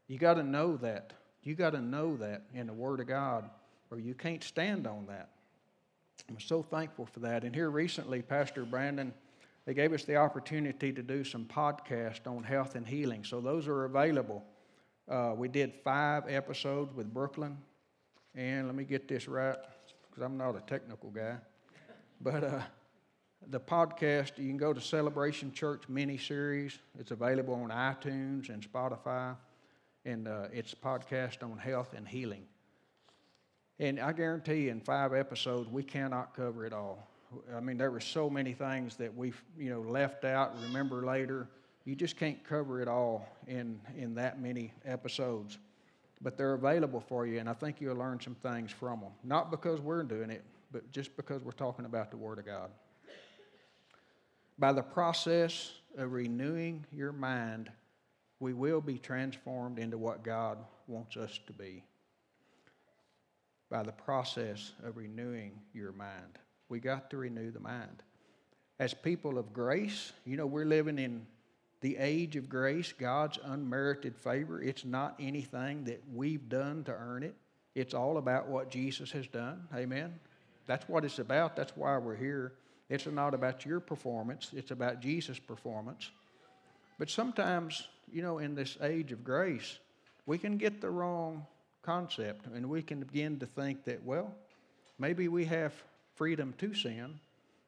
You 0.08 0.18
got 0.18 0.36
to 0.36 0.44
know 0.44 0.78
that. 0.78 1.14
You 1.44 1.56
got 1.56 1.72
to 1.72 1.82
know 1.82 2.18
that 2.18 2.44
in 2.54 2.68
the 2.68 2.74
Word 2.74 3.00
of 3.00 3.08
God, 3.08 3.50
or 3.92 4.00
you 4.00 4.14
can't 4.14 4.44
stand 4.44 4.88
on 4.88 5.06
that. 5.08 5.30
I'm 6.30 6.40
so 6.40 6.64
thankful 6.64 7.06
for 7.06 7.20
that. 7.22 7.44
And 7.44 7.54
here 7.54 7.70
recently, 7.70 8.22
Pastor 8.22 8.64
Brandon, 8.64 9.14
they 9.66 9.74
gave 9.74 9.94
us 9.94 10.04
the 10.04 10.16
opportunity 10.16 10.92
to 10.94 11.02
do 11.02 11.24
some 11.24 11.46
podcast 11.46 12.28
on 12.28 12.44
health 12.44 12.76
and 12.76 12.88
healing. 12.88 13.24
So 13.24 13.42
those 13.42 13.68
are 13.68 13.86
available. 13.86 14.44
Uh, 15.10 15.34
we 15.36 15.48
did 15.48 15.74
five 15.84 16.24
episodes 16.28 16.96
with 16.96 17.14
Brooklyn. 17.14 17.58
And 18.36 18.68
let 18.68 18.76
me 18.76 18.84
get 18.84 19.08
this 19.08 19.28
right, 19.28 19.58
because 20.10 20.24
I'm 20.24 20.38
not 20.38 20.56
a 20.56 20.62
technical 20.62 21.12
guy. 21.12 21.36
But 22.22 22.44
uh, 22.44 22.62
the 23.50 23.60
podcast, 23.60 24.38
you 24.38 24.48
can 24.48 24.58
go 24.58 24.74
to 24.74 24.82
Celebration 24.82 25.52
Church 25.52 25.84
mini 25.90 26.18
series. 26.18 26.80
It's 26.98 27.12
available 27.12 27.54
on 27.54 27.70
iTunes 27.70 28.50
and 28.50 28.64
Spotify, 28.64 29.36
and 30.06 30.28
uh, 30.28 30.48
it's 30.52 30.74
a 30.74 30.76
podcast 30.76 31.44
on 31.44 31.58
health 31.58 31.94
and 31.96 32.08
healing. 32.08 32.46
And 33.80 34.00
I 34.00 34.12
guarantee 34.12 34.70
in 34.70 34.80
five 34.82 35.14
episodes, 35.14 35.70
we 35.70 35.84
cannot 35.84 36.36
cover 36.36 36.66
it 36.66 36.74
all. 36.74 37.08
I 37.56 37.60
mean, 37.60 37.78
there 37.78 37.92
were 37.92 38.00
so 38.00 38.30
many 38.30 38.54
things 38.54 38.96
that 38.98 39.16
we 39.16 39.34
you 39.58 39.70
know, 39.72 39.82
left 39.82 40.24
out, 40.26 40.54
remember 40.62 41.06
later. 41.06 41.48
You 41.86 41.96
just 41.96 42.16
can't 42.16 42.44
cover 42.44 42.82
it 42.82 42.88
all 42.88 43.28
in, 43.48 43.80
in 43.98 44.16
that 44.16 44.40
many 44.42 44.74
episodes. 44.86 45.58
But 46.22 46.38
they're 46.38 46.54
available 46.54 47.02
for 47.02 47.26
you, 47.26 47.40
and 47.40 47.50
I 47.50 47.54
think 47.54 47.82
you'll 47.82 47.98
learn 47.98 48.20
some 48.22 48.36
things 48.36 48.72
from 48.72 49.02
them. 49.02 49.12
Not 49.24 49.52
because 49.52 49.82
we're 49.82 50.04
doing 50.04 50.30
it, 50.30 50.44
but 50.72 50.90
just 50.92 51.18
because 51.18 51.44
we're 51.44 51.52
talking 51.52 51.86
about 51.86 52.12
the 52.12 52.18
Word 52.18 52.40
of 52.40 52.46
God. 52.46 52.70
By 54.58 54.72
the 54.72 54.84
process 54.84 55.72
of 55.98 56.14
renewing 56.14 56.86
your 56.94 57.12
mind, 57.12 57.70
we 58.44 58.54
will 58.54 58.82
be 58.82 58.98
transformed 58.98 59.80
into 59.80 59.98
what 59.98 60.22
God 60.22 60.58
wants 60.88 61.16
us 61.16 61.40
to 61.48 61.54
be. 61.54 61.84
By 63.72 63.84
the 63.84 63.94
process 63.94 64.74
of 64.84 64.98
renewing 64.98 65.54
your 65.74 65.94
mind. 65.94 66.38
We 66.68 66.82
got 66.82 67.10
to 67.12 67.18
renew 67.18 67.52
the 67.52 67.62
mind. 67.62 68.04
As 68.80 68.94
people 68.94 69.38
of 69.38 69.54
grace, 69.54 70.12
you 70.26 70.36
know, 70.36 70.46
we're 70.46 70.66
living 70.66 71.00
in 71.00 71.26
the 71.80 71.96
age 71.98 72.36
of 72.36 72.50
grace, 72.50 72.94
God's 72.98 73.40
unmerited 73.44 74.18
favor. 74.18 74.62
It's 74.62 74.84
not 74.84 75.16
anything 75.20 75.86
that 75.86 76.02
we've 76.14 76.50
done 76.50 76.84
to 76.84 76.92
earn 76.92 77.24
it, 77.24 77.36
it's 77.76 77.94
all 77.94 78.18
about 78.18 78.48
what 78.48 78.70
Jesus 78.70 79.12
has 79.12 79.26
done. 79.28 79.68
Amen. 79.74 80.14
That's 80.68 80.88
what 80.90 81.06
it's 81.06 81.20
about. 81.20 81.56
That's 81.56 81.76
why 81.76 81.98
we're 81.98 82.16
here. 82.16 82.54
It's 82.90 83.06
not 83.08 83.34
about 83.34 83.66
your 83.66 83.80
performance, 83.80 84.52
it's 84.54 84.72
about 84.72 85.00
Jesus' 85.00 85.40
performance. 85.40 86.12
But 87.00 87.10
sometimes, 87.10 87.88
you 88.12 88.22
know, 88.22 88.40
in 88.40 88.56
this 88.56 88.78
age 88.82 89.12
of 89.12 89.24
grace, 89.24 89.80
we 90.26 90.38
can 90.38 90.58
get 90.58 90.82
the 90.82 90.90
wrong 90.90 91.46
concept 91.82 92.48
and 92.48 92.70
we 92.70 92.82
can 92.82 93.00
begin 93.00 93.40
to 93.40 93.46
think 93.46 93.84
that, 93.86 94.04
well, 94.04 94.34
maybe 94.98 95.28
we 95.28 95.46
have 95.46 95.74
freedom 96.16 96.54
to 96.58 96.74
sin 96.74 97.20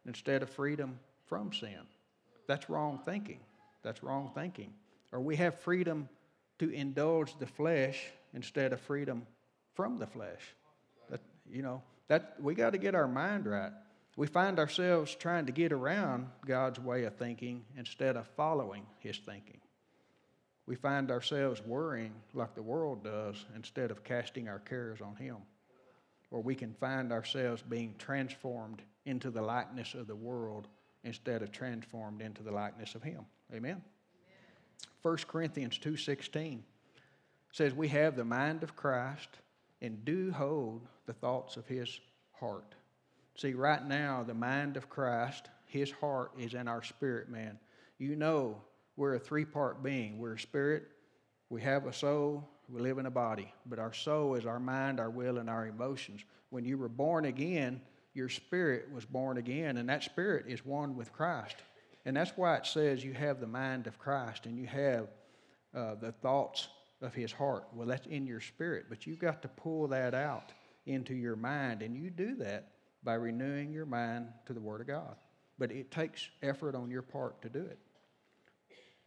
instead 0.06 0.42
of 0.42 0.50
freedom 0.50 1.00
from 1.26 1.52
sin. 1.52 1.80
That's 2.48 2.70
wrong 2.70 3.00
thinking. 3.04 3.40
That's 3.84 4.04
wrong 4.04 4.32
thinking. 4.34 4.74
Or 5.12 5.20
we 5.20 5.36
have 5.36 5.60
freedom 5.60 6.10
to 6.60 6.70
indulge 6.70 7.38
the 7.40 7.46
flesh 7.46 8.06
instead 8.34 8.74
of 8.74 8.80
freedom 8.80 9.26
from 9.74 9.98
the 9.98 10.08
flesh. 10.08 10.56
That, 11.10 11.22
you 11.52 11.62
know, 11.62 11.82
that 12.08 12.36
we 12.40 12.56
got 12.56 12.72
to 12.72 12.78
get 12.78 12.96
our 12.96 13.08
mind 13.08 13.46
right. 13.46 13.72
We 14.16 14.28
find 14.28 14.60
ourselves 14.60 15.14
trying 15.14 15.48
to 15.48 15.52
get 15.52 15.74
around 15.74 16.28
God's 16.46 16.80
way 16.80 17.04
of 17.04 17.16
thinking 17.16 17.66
instead 17.78 18.16
of 18.16 18.28
following 18.38 18.86
his 19.00 19.18
thinking. 19.18 19.60
We 20.68 20.76
find 20.76 21.12
ourselves 21.12 21.62
worrying 21.66 22.14
like 22.34 22.56
the 22.56 22.64
world 22.64 23.04
does 23.04 23.46
instead 23.56 23.92
of 23.92 24.04
casting 24.04 24.48
our 24.48 24.60
cares 24.60 25.00
on 25.02 25.16
him. 25.16 25.38
Or 26.32 26.42
we 26.42 26.56
can 26.56 26.74
find 26.74 27.12
ourselves 27.12 27.62
being 27.62 27.96
transformed 27.98 28.82
into 29.06 29.30
the 29.30 29.42
likeness 29.42 29.94
of 29.94 30.08
the 30.08 30.16
world 30.16 30.68
instead 31.04 31.44
of 31.44 31.52
transformed 31.52 32.22
into 32.22 32.42
the 32.42 32.52
likeness 32.52 32.96
of 32.96 33.04
him. 33.04 33.26
Amen. 33.54 33.82
1 35.04 35.18
Corinthians 35.28 35.78
2:16 35.78 36.64
says 37.52 37.74
we 37.74 37.88
have 37.88 38.16
the 38.16 38.26
mind 38.26 38.64
of 38.64 38.76
Christ 38.76 39.30
and 39.82 40.04
do 40.04 40.32
hold 40.32 40.88
the 41.06 41.14
thoughts 41.14 41.58
of 41.58 41.68
his 41.68 42.00
heart. 42.34 42.74
See, 43.36 43.54
right 43.54 43.86
now, 43.86 44.24
the 44.24 44.34
mind 44.34 44.78
of 44.78 44.90
Christ, 44.90 45.50
his 45.66 45.92
heart 45.92 46.32
is 46.40 46.54
in 46.54 46.68
our 46.68 46.82
spirit 46.82 47.30
man. 47.30 47.60
You 47.98 48.16
know, 48.16 48.62
we're 48.98 49.16
a 49.16 49.20
three 49.20 49.46
part 49.46 49.84
being. 49.84 50.18
We're 50.18 50.36
a 50.36 50.40
spirit, 50.40 50.88
we 51.50 51.62
have 51.62 51.86
a 51.86 51.94
soul, 51.94 52.48
we 52.70 52.82
live 52.82 52.98
in 52.98 53.06
a 53.06 53.12
body. 53.12 53.54
But 53.66 53.80
our 53.80 53.94
soul 53.94 54.36
is 54.36 54.46
our 54.46 54.60
mind, 54.60 55.00
our 55.00 55.10
will, 55.10 55.38
and 55.38 55.50
our 55.50 55.68
emotions. 55.68 56.24
When 56.50 56.66
you 56.66 56.78
were 56.78 56.90
born 56.90 57.26
again, 57.26 57.82
your 58.14 58.30
spirit 58.30 58.92
was 58.94 59.06
born 59.06 59.38
again, 59.38 59.78
and 59.78 59.90
that 59.90 60.04
spirit 60.04 60.46
is 60.48 60.66
one 60.66 60.96
with 60.96 61.12
Christ. 61.12 61.58
And 62.06 62.16
that's 62.16 62.32
why 62.36 62.56
it 62.56 62.66
says 62.66 63.04
you 63.04 63.14
have 63.14 63.40
the 63.40 63.48
mind 63.48 63.88
of 63.88 63.98
Christ 63.98 64.46
and 64.46 64.58
you 64.58 64.68
have 64.68 65.08
uh, 65.76 65.96
the 65.96 66.12
thoughts 66.12 66.68
of 67.02 67.14
his 67.14 67.32
heart. 67.32 67.68
Well, 67.74 67.88
that's 67.88 68.08
in 68.08 68.26
your 68.26 68.40
spirit, 68.40 68.86
but 68.90 69.06
you've 69.06 69.20
got 69.20 69.42
to 69.42 69.48
pull 69.48 69.88
that 69.90 70.14
out 70.14 70.54
into 70.86 71.14
your 71.14 71.36
mind, 71.36 71.82
and 71.82 71.98
you 71.98 72.10
do 72.10 72.36
that 72.36 72.70
by 73.04 73.16
renewing 73.16 73.74
your 73.74 73.86
mind 73.86 74.28
to 74.46 74.54
the 74.54 74.62
Word 74.62 74.82
of 74.82 74.88
God. 74.88 75.16
But 75.58 75.72
it 75.72 75.92
takes 75.92 76.30
effort 76.42 76.76
on 76.76 76.92
your 76.92 77.02
part 77.02 77.42
to 77.42 77.50
do 77.50 77.60
it. 77.60 77.80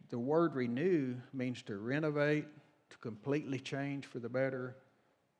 The 0.09 0.19
word 0.19 0.55
renew 0.55 1.15
means 1.33 1.61
to 1.63 1.77
renovate, 1.77 2.45
to 2.89 2.97
completely 2.97 3.59
change 3.59 4.05
for 4.05 4.19
the 4.19 4.29
better, 4.29 4.75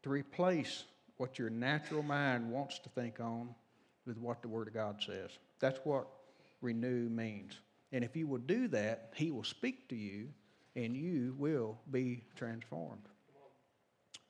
to 0.03 0.09
replace 0.09 0.83
what 1.17 1.37
your 1.37 1.49
natural 1.49 2.03
mind 2.03 2.49
wants 2.49 2.79
to 2.79 2.89
think 2.89 3.19
on 3.19 3.53
with 4.05 4.17
what 4.17 4.41
the 4.41 4.47
Word 4.47 4.67
of 4.67 4.73
God 4.73 5.01
says. 5.05 5.31
That's 5.59 5.79
what 5.83 6.07
renew 6.61 7.09
means. 7.09 7.59
And 7.91 8.03
if 8.03 8.15
you 8.15 8.27
will 8.27 8.39
do 8.39 8.67
that, 8.69 9.13
He 9.15 9.31
will 9.31 9.43
speak 9.43 9.89
to 9.89 9.95
you 9.95 10.29
and 10.75 10.95
you 10.95 11.35
will 11.37 11.77
be 11.91 12.23
transformed. 12.35 13.03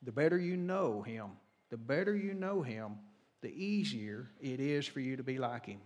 The 0.04 0.12
better 0.12 0.38
you 0.38 0.58
know 0.58 1.02
Him, 1.02 1.28
the 1.70 1.78
better 1.78 2.16
you 2.16 2.34
know 2.34 2.62
Him, 2.62 2.98
the 3.42 3.52
easier 3.52 4.32
it 4.42 4.60
is 4.60 4.88
for 4.88 5.00
you 5.00 5.16
to 5.16 5.24
be 5.24 5.38
like 5.38 5.66
Him. 5.66 5.82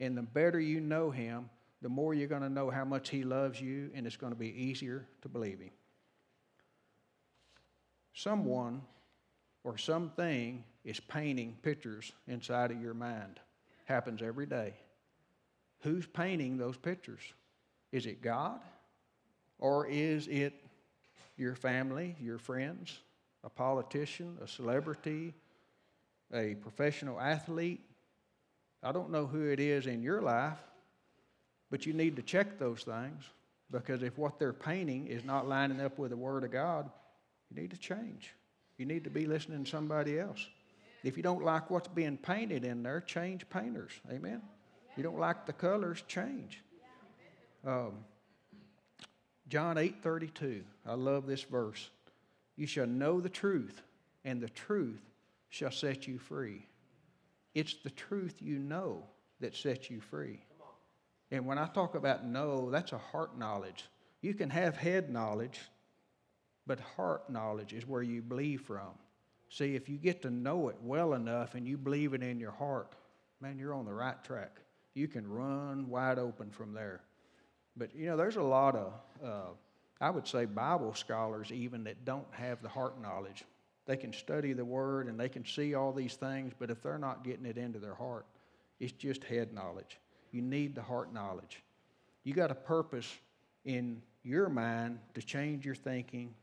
And 0.00 0.16
the 0.16 0.22
better 0.22 0.58
you 0.58 0.80
know 0.80 1.10
Him, 1.10 1.48
the 1.82 1.88
more 1.88 2.14
you're 2.14 2.28
going 2.28 2.42
to 2.42 2.48
know 2.48 2.70
how 2.70 2.84
much 2.84 3.10
He 3.10 3.22
loves 3.22 3.60
you, 3.60 3.90
and 3.94 4.06
it's 4.06 4.16
going 4.16 4.32
to 4.32 4.38
be 4.38 4.48
easier 4.48 5.06
to 5.22 5.28
believe 5.28 5.60
Him. 5.60 5.70
Someone 8.14 8.82
or 9.62 9.78
something 9.78 10.64
is 10.84 10.98
painting 10.98 11.56
pictures 11.62 12.12
inside 12.26 12.70
of 12.70 12.80
your 12.80 12.94
mind. 12.94 13.38
Happens 13.84 14.22
every 14.22 14.46
day. 14.46 14.74
Who's 15.80 16.06
painting 16.06 16.56
those 16.56 16.76
pictures? 16.76 17.20
Is 17.92 18.06
it 18.06 18.22
God? 18.22 18.60
Or 19.58 19.86
is 19.86 20.26
it 20.28 20.54
your 21.36 21.54
family, 21.54 22.16
your 22.20 22.38
friends, 22.38 22.98
a 23.44 23.50
politician, 23.50 24.36
a 24.42 24.48
celebrity, 24.48 25.34
a 26.32 26.54
professional 26.56 27.20
athlete? 27.20 27.80
I 28.82 28.92
don't 28.92 29.10
know 29.10 29.26
who 29.26 29.46
it 29.46 29.60
is 29.60 29.86
in 29.86 30.02
your 30.02 30.22
life, 30.22 30.58
but 31.70 31.86
you 31.86 31.92
need 31.92 32.16
to 32.16 32.22
check 32.22 32.58
those 32.58 32.82
things 32.82 33.24
because 33.70 34.02
if 34.02 34.16
what 34.16 34.38
they're 34.38 34.52
painting 34.52 35.06
is 35.06 35.24
not 35.24 35.48
lining 35.48 35.80
up 35.80 35.98
with 35.98 36.10
the 36.10 36.16
Word 36.16 36.44
of 36.44 36.50
God, 36.50 36.90
you 37.50 37.60
need 37.60 37.70
to 37.70 37.76
change. 37.76 38.34
You 38.78 38.86
need 38.86 39.04
to 39.04 39.10
be 39.10 39.26
listening 39.26 39.64
to 39.64 39.70
somebody 39.70 40.18
else. 40.18 40.46
If 41.04 41.16
you 41.16 41.22
don't 41.22 41.44
like 41.44 41.70
what's 41.70 41.88
being 41.88 42.16
painted 42.16 42.64
in 42.64 42.82
there, 42.82 43.00
change 43.00 43.48
painters. 43.48 43.92
Amen. 44.10 44.42
You 44.96 45.02
don't 45.02 45.18
like 45.18 45.46
the 45.46 45.52
colors, 45.52 46.02
change. 46.08 46.62
Um, 47.64 47.92
John 49.48 49.78
8 49.78 50.02
32. 50.02 50.64
I 50.86 50.94
love 50.94 51.26
this 51.26 51.42
verse. 51.42 51.90
You 52.56 52.66
shall 52.66 52.86
know 52.86 53.20
the 53.20 53.28
truth, 53.28 53.82
and 54.24 54.40
the 54.40 54.48
truth 54.48 55.00
shall 55.48 55.70
set 55.70 56.06
you 56.06 56.18
free. 56.18 56.66
It's 57.54 57.74
the 57.82 57.90
truth 57.90 58.36
you 58.40 58.58
know 58.58 59.04
that 59.40 59.56
sets 59.56 59.90
you 59.90 60.00
free. 60.00 60.40
And 61.30 61.46
when 61.46 61.58
I 61.58 61.66
talk 61.66 61.94
about 61.94 62.24
know, 62.24 62.70
that's 62.70 62.92
a 62.92 62.98
heart 62.98 63.38
knowledge. 63.38 63.84
You 64.20 64.34
can 64.34 64.50
have 64.50 64.76
head 64.76 65.10
knowledge, 65.10 65.60
but 66.66 66.80
heart 66.80 67.28
knowledge 67.30 67.72
is 67.72 67.86
where 67.86 68.02
you 68.02 68.22
believe 68.22 68.62
from. 68.62 68.90
See, 69.50 69.74
if 69.74 69.88
you 69.88 69.96
get 69.96 70.22
to 70.22 70.30
know 70.30 70.68
it 70.68 70.76
well 70.82 71.14
enough 71.14 71.54
and 71.54 71.66
you 71.66 71.76
believe 71.76 72.14
it 72.14 72.22
in 72.22 72.38
your 72.38 72.50
heart, 72.50 72.94
man, 73.40 73.58
you're 73.58 73.74
on 73.74 73.84
the 73.84 73.92
right 73.92 74.22
track. 74.24 74.60
You 74.94 75.08
can 75.08 75.26
run 75.28 75.88
wide 75.88 76.18
open 76.18 76.50
from 76.50 76.72
there. 76.72 77.02
But 77.76 77.94
you 77.94 78.06
know, 78.06 78.16
there's 78.16 78.36
a 78.36 78.42
lot 78.42 78.74
of, 78.74 78.92
uh, 79.24 79.50
I 80.00 80.10
would 80.10 80.26
say, 80.26 80.44
Bible 80.44 80.94
scholars 80.94 81.52
even 81.52 81.84
that 81.84 82.04
don't 82.04 82.26
have 82.32 82.62
the 82.62 82.68
heart 82.68 83.00
knowledge. 83.00 83.44
They 83.86 83.96
can 83.96 84.12
study 84.12 84.52
the 84.52 84.64
Word 84.64 85.06
and 85.06 85.18
they 85.18 85.28
can 85.28 85.46
see 85.46 85.74
all 85.74 85.92
these 85.92 86.14
things, 86.14 86.52
but 86.58 86.70
if 86.70 86.82
they're 86.82 86.98
not 86.98 87.24
getting 87.24 87.46
it 87.46 87.56
into 87.56 87.78
their 87.78 87.94
heart, 87.94 88.26
it's 88.80 88.92
just 88.92 89.24
head 89.24 89.52
knowledge. 89.54 89.98
You 90.32 90.42
need 90.42 90.74
the 90.74 90.82
heart 90.82 91.12
knowledge. 91.12 91.62
You 92.24 92.34
got 92.34 92.50
a 92.50 92.54
purpose 92.54 93.10
in 93.64 94.02
your 94.22 94.48
mind 94.48 94.98
to 95.14 95.22
change 95.22 95.64
your 95.64 95.74
thinking, 95.74 96.34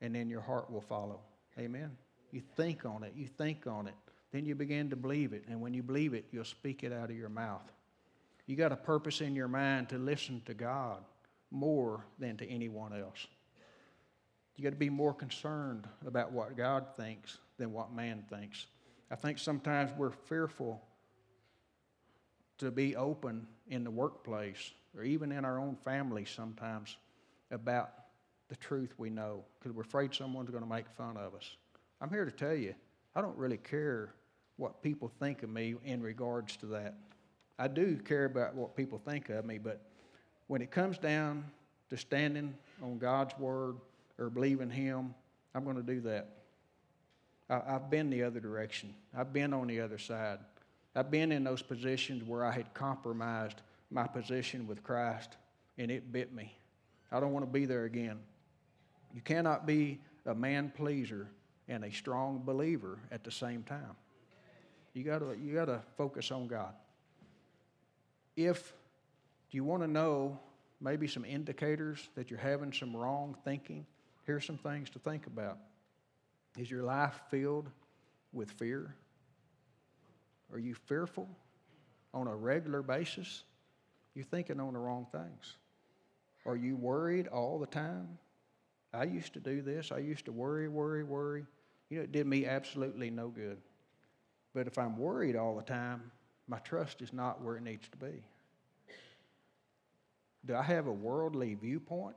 and 0.00 0.14
then 0.14 0.28
your 0.28 0.40
heart 0.40 0.70
will 0.70 0.80
follow. 0.80 1.20
Amen. 1.58 1.90
You 2.30 2.42
think 2.56 2.84
on 2.84 3.02
it, 3.02 3.12
you 3.16 3.26
think 3.26 3.66
on 3.66 3.86
it, 3.86 3.94
then 4.32 4.44
you 4.44 4.54
begin 4.54 4.90
to 4.90 4.96
believe 4.96 5.32
it, 5.32 5.44
and 5.48 5.60
when 5.60 5.74
you 5.74 5.82
believe 5.82 6.14
it, 6.14 6.26
you'll 6.30 6.44
speak 6.44 6.84
it 6.84 6.92
out 6.92 7.10
of 7.10 7.16
your 7.16 7.28
mouth. 7.28 7.72
You 8.46 8.56
got 8.56 8.72
a 8.72 8.76
purpose 8.76 9.20
in 9.20 9.34
your 9.34 9.48
mind 9.48 9.88
to 9.88 9.98
listen 9.98 10.42
to 10.46 10.54
God 10.54 11.02
more 11.50 12.04
than 12.18 12.36
to 12.36 12.48
anyone 12.48 12.92
else. 12.92 13.26
You 14.56 14.64
got 14.64 14.70
to 14.70 14.76
be 14.76 14.90
more 14.90 15.12
concerned 15.12 15.86
about 16.06 16.32
what 16.32 16.56
God 16.56 16.86
thinks 16.96 17.38
than 17.58 17.72
what 17.72 17.92
man 17.92 18.24
thinks. 18.30 18.66
I 19.10 19.16
think 19.16 19.38
sometimes 19.38 19.90
we're 19.96 20.10
fearful 20.10 20.82
to 22.58 22.70
be 22.70 22.96
open 22.96 23.46
in 23.68 23.84
the 23.84 23.90
workplace 23.90 24.72
or 24.96 25.04
even 25.04 25.32
in 25.32 25.44
our 25.44 25.58
own 25.58 25.76
family 25.84 26.24
sometimes 26.24 26.96
about 27.50 27.90
the 28.48 28.56
truth 28.56 28.94
we 28.98 29.10
know 29.10 29.44
because 29.58 29.74
we're 29.74 29.82
afraid 29.82 30.14
someone's 30.14 30.50
going 30.50 30.62
to 30.62 30.68
make 30.68 30.86
fun 30.96 31.16
of 31.16 31.34
us. 31.34 31.56
I'm 32.00 32.10
here 32.10 32.24
to 32.24 32.30
tell 32.30 32.54
you, 32.54 32.74
I 33.14 33.20
don't 33.20 33.36
really 33.36 33.56
care 33.56 34.14
what 34.56 34.82
people 34.82 35.10
think 35.20 35.42
of 35.42 35.50
me 35.50 35.74
in 35.84 36.02
regards 36.02 36.56
to 36.58 36.66
that. 36.66 36.94
I 37.58 37.68
do 37.68 37.96
care 37.96 38.26
about 38.26 38.54
what 38.54 38.76
people 38.76 38.98
think 38.98 39.28
of 39.30 39.44
me, 39.44 39.58
but 39.58 39.80
when 40.46 40.62
it 40.62 40.70
comes 40.70 40.98
down 40.98 41.44
to 41.90 41.96
standing 41.96 42.54
on 42.82 42.98
God's 42.98 43.36
word 43.38 43.76
or 44.18 44.30
believing 44.30 44.70
Him, 44.70 45.14
I'm 45.54 45.64
going 45.64 45.76
to 45.76 45.82
do 45.82 46.00
that. 46.02 46.28
I, 47.48 47.60
have 47.66 47.90
been 47.90 48.10
the 48.10 48.22
other 48.24 48.40
direction, 48.40 48.94
I've 49.16 49.32
been 49.32 49.52
on 49.52 49.68
the 49.68 49.80
other 49.80 49.98
side. 49.98 50.38
I've 50.96 51.10
been 51.10 51.30
in 51.30 51.44
those 51.44 51.60
positions 51.60 52.24
where 52.24 52.42
I 52.42 52.50
had 52.50 52.72
compromised 52.72 53.60
my 53.90 54.06
position 54.06 54.66
with 54.66 54.82
Christ, 54.82 55.36
and 55.76 55.90
it 55.90 56.10
bit 56.10 56.34
me. 56.34 56.56
I 57.12 57.20
don't 57.20 57.32
want 57.32 57.44
to 57.44 57.50
be 57.50 57.66
there 57.66 57.84
again. 57.84 58.18
You 59.14 59.20
cannot 59.20 59.66
be 59.66 60.00
a 60.24 60.34
man 60.34 60.72
pleaser 60.74 61.28
and 61.68 61.84
a 61.84 61.92
strong 61.92 62.42
believer 62.44 62.98
at 63.12 63.24
the 63.24 63.30
same 63.30 63.62
time. 63.62 63.94
You 64.94 65.04
gotta, 65.04 65.36
you 65.38 65.52
gotta 65.52 65.82
focus 65.98 66.30
on 66.30 66.46
God. 66.46 66.72
If 68.34 68.72
you 69.50 69.64
want 69.64 69.82
to 69.82 69.88
know 69.88 70.38
maybe 70.80 71.06
some 71.08 71.26
indicators 71.26 72.08
that 72.14 72.30
you're 72.30 72.40
having 72.40 72.72
some 72.72 72.96
wrong 72.96 73.36
thinking, 73.44 73.84
here's 74.24 74.46
some 74.46 74.58
things 74.58 74.88
to 74.90 74.98
think 74.98 75.26
about. 75.26 75.58
Is 76.56 76.70
your 76.70 76.82
life 76.82 77.20
filled 77.30 77.68
with 78.32 78.50
fear? 78.52 78.94
Are 80.52 80.58
you 80.58 80.74
fearful 80.74 81.28
on 82.14 82.26
a 82.26 82.34
regular 82.34 82.82
basis? 82.82 83.44
You're 84.14 84.24
thinking 84.24 84.60
on 84.60 84.72
the 84.72 84.78
wrong 84.78 85.06
things. 85.12 85.56
Are 86.46 86.56
you 86.56 86.76
worried 86.76 87.26
all 87.26 87.58
the 87.58 87.66
time? 87.66 88.18
I 88.94 89.04
used 89.04 89.34
to 89.34 89.40
do 89.40 89.62
this. 89.62 89.92
I 89.92 89.98
used 89.98 90.24
to 90.26 90.32
worry, 90.32 90.68
worry, 90.68 91.02
worry. 91.04 91.44
You 91.90 91.98
know, 91.98 92.04
it 92.04 92.12
did 92.12 92.26
me 92.26 92.46
absolutely 92.46 93.10
no 93.10 93.28
good. 93.28 93.58
But 94.54 94.66
if 94.66 94.78
I'm 94.78 94.96
worried 94.96 95.36
all 95.36 95.56
the 95.56 95.62
time, 95.62 96.10
my 96.48 96.58
trust 96.58 97.02
is 97.02 97.12
not 97.12 97.42
where 97.42 97.56
it 97.56 97.62
needs 97.62 97.88
to 97.88 97.96
be. 97.96 98.24
Do 100.46 100.54
I 100.54 100.62
have 100.62 100.86
a 100.86 100.92
worldly 100.92 101.54
viewpoint? 101.54 102.16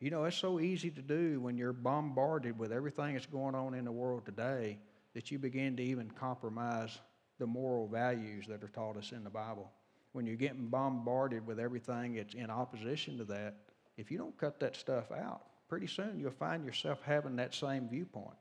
You 0.00 0.10
know, 0.10 0.24
it's 0.24 0.36
so 0.36 0.60
easy 0.60 0.90
to 0.90 1.00
do 1.00 1.40
when 1.40 1.56
you're 1.56 1.72
bombarded 1.72 2.58
with 2.58 2.72
everything 2.72 3.14
that's 3.14 3.26
going 3.26 3.54
on 3.54 3.74
in 3.74 3.84
the 3.84 3.92
world 3.92 4.26
today 4.26 4.78
that 5.14 5.30
you 5.30 5.38
begin 5.38 5.76
to 5.76 5.82
even 5.82 6.10
compromise 6.10 6.98
the 7.38 7.46
moral 7.46 7.86
values 7.88 8.46
that 8.48 8.62
are 8.62 8.68
taught 8.68 8.96
us 8.96 9.12
in 9.12 9.24
the 9.24 9.30
Bible. 9.30 9.70
When 10.12 10.26
you're 10.26 10.36
getting 10.36 10.66
bombarded 10.68 11.46
with 11.46 11.58
everything 11.58 12.14
that's 12.14 12.34
in 12.34 12.50
opposition 12.50 13.18
to 13.18 13.24
that, 13.24 13.56
if 13.96 14.10
you 14.10 14.18
don't 14.18 14.36
cut 14.38 14.60
that 14.60 14.76
stuff 14.76 15.10
out, 15.10 15.42
pretty 15.68 15.86
soon 15.86 16.20
you'll 16.20 16.30
find 16.30 16.64
yourself 16.64 17.00
having 17.04 17.36
that 17.36 17.54
same 17.54 17.88
viewpoint. 17.88 18.36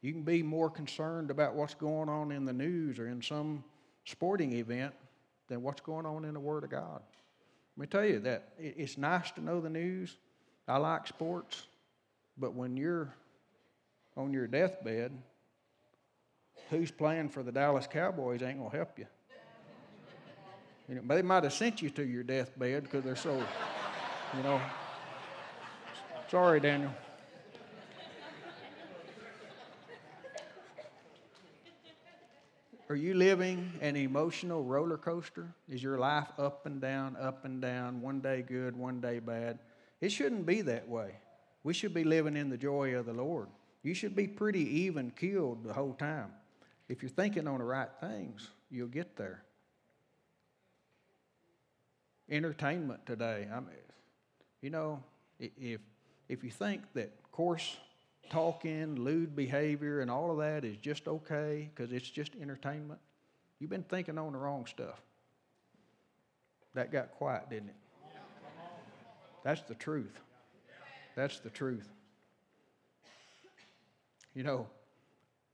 You 0.00 0.12
can 0.12 0.22
be 0.22 0.42
more 0.42 0.70
concerned 0.70 1.30
about 1.30 1.54
what's 1.54 1.74
going 1.74 2.08
on 2.08 2.30
in 2.30 2.44
the 2.44 2.52
news 2.52 2.98
or 2.98 3.08
in 3.08 3.20
some 3.20 3.64
sporting 4.04 4.52
event 4.52 4.94
than 5.48 5.62
what's 5.62 5.80
going 5.80 6.06
on 6.06 6.24
in 6.24 6.34
the 6.34 6.40
Word 6.40 6.64
of 6.64 6.70
God. 6.70 7.02
Let 7.76 7.80
me 7.80 7.86
tell 7.86 8.04
you 8.04 8.20
that 8.20 8.52
it's 8.58 8.96
nice 8.96 9.30
to 9.32 9.40
know 9.40 9.60
the 9.60 9.70
news. 9.70 10.16
I 10.66 10.78
like 10.78 11.06
sports, 11.06 11.66
but 12.36 12.54
when 12.54 12.76
you're 12.76 13.14
on 14.16 14.32
your 14.32 14.46
deathbed, 14.46 15.12
who's 16.70 16.90
playing 16.90 17.28
for 17.28 17.42
the 17.42 17.52
Dallas 17.52 17.86
Cowboys 17.86 18.42
ain't 18.42 18.58
going 18.58 18.70
to 18.70 18.76
help 18.76 18.98
you. 18.98 19.06
you 20.88 20.94
know, 20.96 21.02
they 21.06 21.22
might 21.22 21.44
have 21.44 21.52
sent 21.52 21.82
you 21.82 21.90
to 21.90 22.04
your 22.04 22.22
deathbed 22.22 22.84
because 22.84 23.04
they're 23.04 23.16
so, 23.16 23.42
you 24.36 24.42
know. 24.42 24.60
Sorry, 26.30 26.60
Daniel. 26.60 26.92
Are 32.90 32.96
you 32.96 33.12
living 33.12 33.70
an 33.82 33.96
emotional 33.96 34.64
roller 34.64 34.96
coaster? 34.96 35.46
Is 35.68 35.82
your 35.82 35.98
life 35.98 36.28
up 36.38 36.64
and 36.64 36.80
down, 36.80 37.16
up 37.20 37.44
and 37.44 37.60
down, 37.60 38.00
one 38.00 38.20
day 38.20 38.40
good, 38.40 38.74
one 38.74 38.98
day 39.00 39.18
bad? 39.18 39.58
It 40.00 40.10
shouldn't 40.10 40.46
be 40.46 40.62
that 40.62 40.88
way. 40.88 41.12
We 41.64 41.74
should 41.74 41.92
be 41.92 42.04
living 42.04 42.34
in 42.34 42.48
the 42.48 42.56
joy 42.56 42.94
of 42.94 43.04
the 43.04 43.12
Lord. 43.12 43.48
You 43.82 43.92
should 43.92 44.16
be 44.16 44.26
pretty 44.26 44.84
even 44.84 45.10
keeled 45.10 45.64
the 45.64 45.74
whole 45.74 45.92
time. 45.92 46.30
If 46.88 47.02
you're 47.02 47.10
thinking 47.10 47.46
on 47.46 47.58
the 47.58 47.64
right 47.64 47.90
things, 48.00 48.48
you'll 48.70 48.88
get 48.88 49.16
there. 49.16 49.42
Entertainment 52.30 53.06
today. 53.06 53.46
I 53.52 53.60
mean, 53.60 53.76
you 54.60 54.70
know, 54.70 55.02
if 55.38 55.80
if 56.28 56.44
you 56.44 56.50
think 56.50 56.82
that 56.94 57.10
coarse 57.32 57.76
talking, 58.30 58.96
lewd 58.96 59.34
behavior, 59.34 60.00
and 60.00 60.10
all 60.10 60.30
of 60.30 60.38
that 60.38 60.64
is 60.64 60.76
just 60.76 61.08
okay 61.08 61.70
because 61.74 61.92
it's 61.92 62.08
just 62.08 62.32
entertainment, 62.40 63.00
you've 63.58 63.70
been 63.70 63.82
thinking 63.82 64.18
on 64.18 64.32
the 64.32 64.38
wrong 64.38 64.66
stuff. 64.66 65.00
That 66.74 66.92
got 66.92 67.12
quiet, 67.12 67.48
didn't 67.48 67.70
it? 67.70 67.76
That's 69.42 69.62
the 69.62 69.74
truth. 69.74 70.18
That's 71.16 71.38
the 71.40 71.50
truth. 71.50 71.88
You 74.34 74.42
know, 74.42 74.66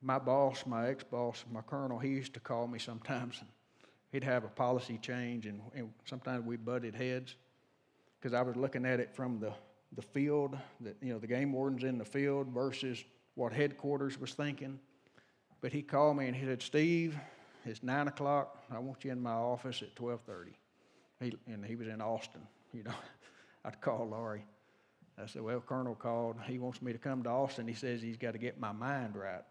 my 0.04 0.18
boss, 0.18 0.64
my 0.66 0.88
ex 0.88 1.02
boss, 1.02 1.44
my 1.50 1.62
colonel, 1.62 1.98
he 1.98 2.08
used 2.08 2.34
to 2.34 2.40
call 2.40 2.66
me 2.66 2.78
sometimes 2.78 3.38
and 3.40 3.48
he'd 4.12 4.22
have 4.22 4.44
a 4.44 4.48
policy 4.48 4.98
change, 5.02 5.46
and, 5.46 5.60
and 5.74 5.90
sometimes 6.04 6.44
we 6.46 6.56
butted 6.56 6.94
heads 6.94 7.34
because 8.20 8.32
I 8.32 8.42
was 8.42 8.54
looking 8.54 8.86
at 8.86 9.00
it 9.00 9.14
from 9.14 9.40
the, 9.40 9.52
the 9.96 10.02
field, 10.02 10.56
that, 10.82 10.96
you 11.02 11.12
know, 11.12 11.18
the 11.18 11.26
game 11.26 11.52
warden's 11.52 11.84
in 11.84 11.98
the 11.98 12.04
field 12.04 12.48
versus 12.48 13.02
what 13.34 13.52
headquarters 13.52 14.20
was 14.20 14.32
thinking. 14.32 14.78
But 15.60 15.72
he 15.72 15.82
called 15.82 16.18
me 16.18 16.26
and 16.26 16.36
he 16.36 16.44
said, 16.44 16.62
Steve, 16.62 17.18
it's 17.64 17.82
9 17.82 18.08
o'clock. 18.08 18.62
I 18.70 18.78
want 18.78 19.04
you 19.04 19.10
in 19.10 19.20
my 19.20 19.32
office 19.32 19.82
at 19.82 19.98
1230. 19.98 20.52
He, 21.20 21.52
and 21.52 21.64
he 21.64 21.74
was 21.74 21.88
in 21.88 22.00
Austin, 22.00 22.42
you 22.72 22.82
know. 22.82 22.94
I'd 23.64 23.80
call 23.80 24.06
Laurie. 24.08 24.44
I 25.20 25.26
said, 25.26 25.42
Well, 25.42 25.60
Colonel 25.60 25.94
called. 25.94 26.36
He 26.46 26.58
wants 26.58 26.82
me 26.82 26.92
to 26.92 26.98
come 26.98 27.22
to 27.22 27.30
Austin. 27.30 27.66
He 27.66 27.74
says 27.74 28.02
he's 28.02 28.18
got 28.18 28.32
to 28.32 28.38
get 28.38 28.60
my 28.60 28.72
mind 28.72 29.16
right. 29.16 29.42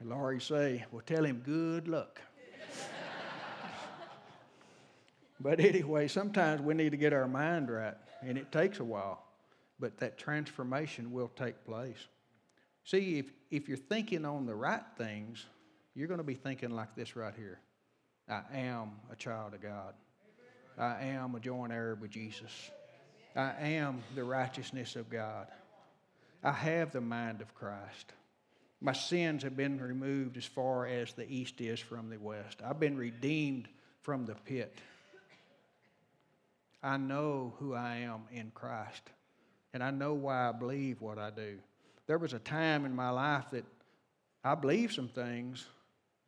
And 0.00 0.08
Laurie 0.08 0.40
say, 0.40 0.84
Well, 0.90 1.02
tell 1.04 1.24
him 1.24 1.42
good 1.44 1.86
luck. 1.86 2.20
but 5.38 5.60
anyway, 5.60 6.08
sometimes 6.08 6.62
we 6.62 6.74
need 6.74 6.90
to 6.90 6.96
get 6.96 7.12
our 7.12 7.28
mind 7.28 7.70
right, 7.70 7.96
and 8.22 8.36
it 8.38 8.50
takes 8.50 8.80
a 8.80 8.84
while. 8.84 9.22
But 9.78 9.98
that 9.98 10.18
transformation 10.18 11.12
will 11.12 11.28
take 11.28 11.64
place. 11.64 12.08
See, 12.84 13.18
if, 13.18 13.32
if 13.50 13.68
you're 13.68 13.78
thinking 13.78 14.24
on 14.24 14.46
the 14.46 14.54
right 14.54 14.82
things, 14.98 15.46
you're 15.94 16.08
going 16.08 16.18
to 16.18 16.24
be 16.24 16.34
thinking 16.34 16.70
like 16.70 16.94
this 16.94 17.14
right 17.14 17.34
here 17.36 17.60
I 18.28 18.42
am 18.54 18.92
a 19.10 19.16
child 19.16 19.54
of 19.54 19.62
God. 19.62 19.94
I 20.78 21.04
am 21.06 21.34
a 21.34 21.40
joint 21.40 21.72
heir 21.72 21.96
with 22.00 22.10
Jesus. 22.10 22.70
I 23.36 23.52
am 23.60 24.02
the 24.14 24.24
righteousness 24.24 24.96
of 24.96 25.10
God. 25.10 25.48
I 26.42 26.52
have 26.52 26.90
the 26.90 27.00
mind 27.00 27.42
of 27.42 27.54
Christ. 27.54 28.12
My 28.80 28.92
sins 28.92 29.42
have 29.42 29.56
been 29.56 29.78
removed 29.80 30.36
as 30.38 30.46
far 30.46 30.86
as 30.86 31.12
the 31.12 31.30
east 31.30 31.60
is 31.60 31.78
from 31.78 32.08
the 32.08 32.18
west. 32.18 32.60
I've 32.64 32.80
been 32.80 32.96
redeemed 32.96 33.68
from 34.00 34.24
the 34.24 34.34
pit. 34.34 34.78
I 36.82 36.96
know 36.96 37.54
who 37.58 37.74
I 37.74 37.96
am 37.96 38.22
in 38.32 38.50
Christ, 38.54 39.02
and 39.74 39.82
I 39.82 39.90
know 39.90 40.14
why 40.14 40.48
I 40.48 40.52
believe 40.52 41.02
what 41.02 41.18
I 41.18 41.28
do. 41.30 41.58
There 42.06 42.16
was 42.16 42.32
a 42.32 42.38
time 42.38 42.86
in 42.86 42.96
my 42.96 43.10
life 43.10 43.44
that 43.52 43.66
I 44.42 44.54
believed 44.54 44.94
some 44.94 45.08
things, 45.08 45.66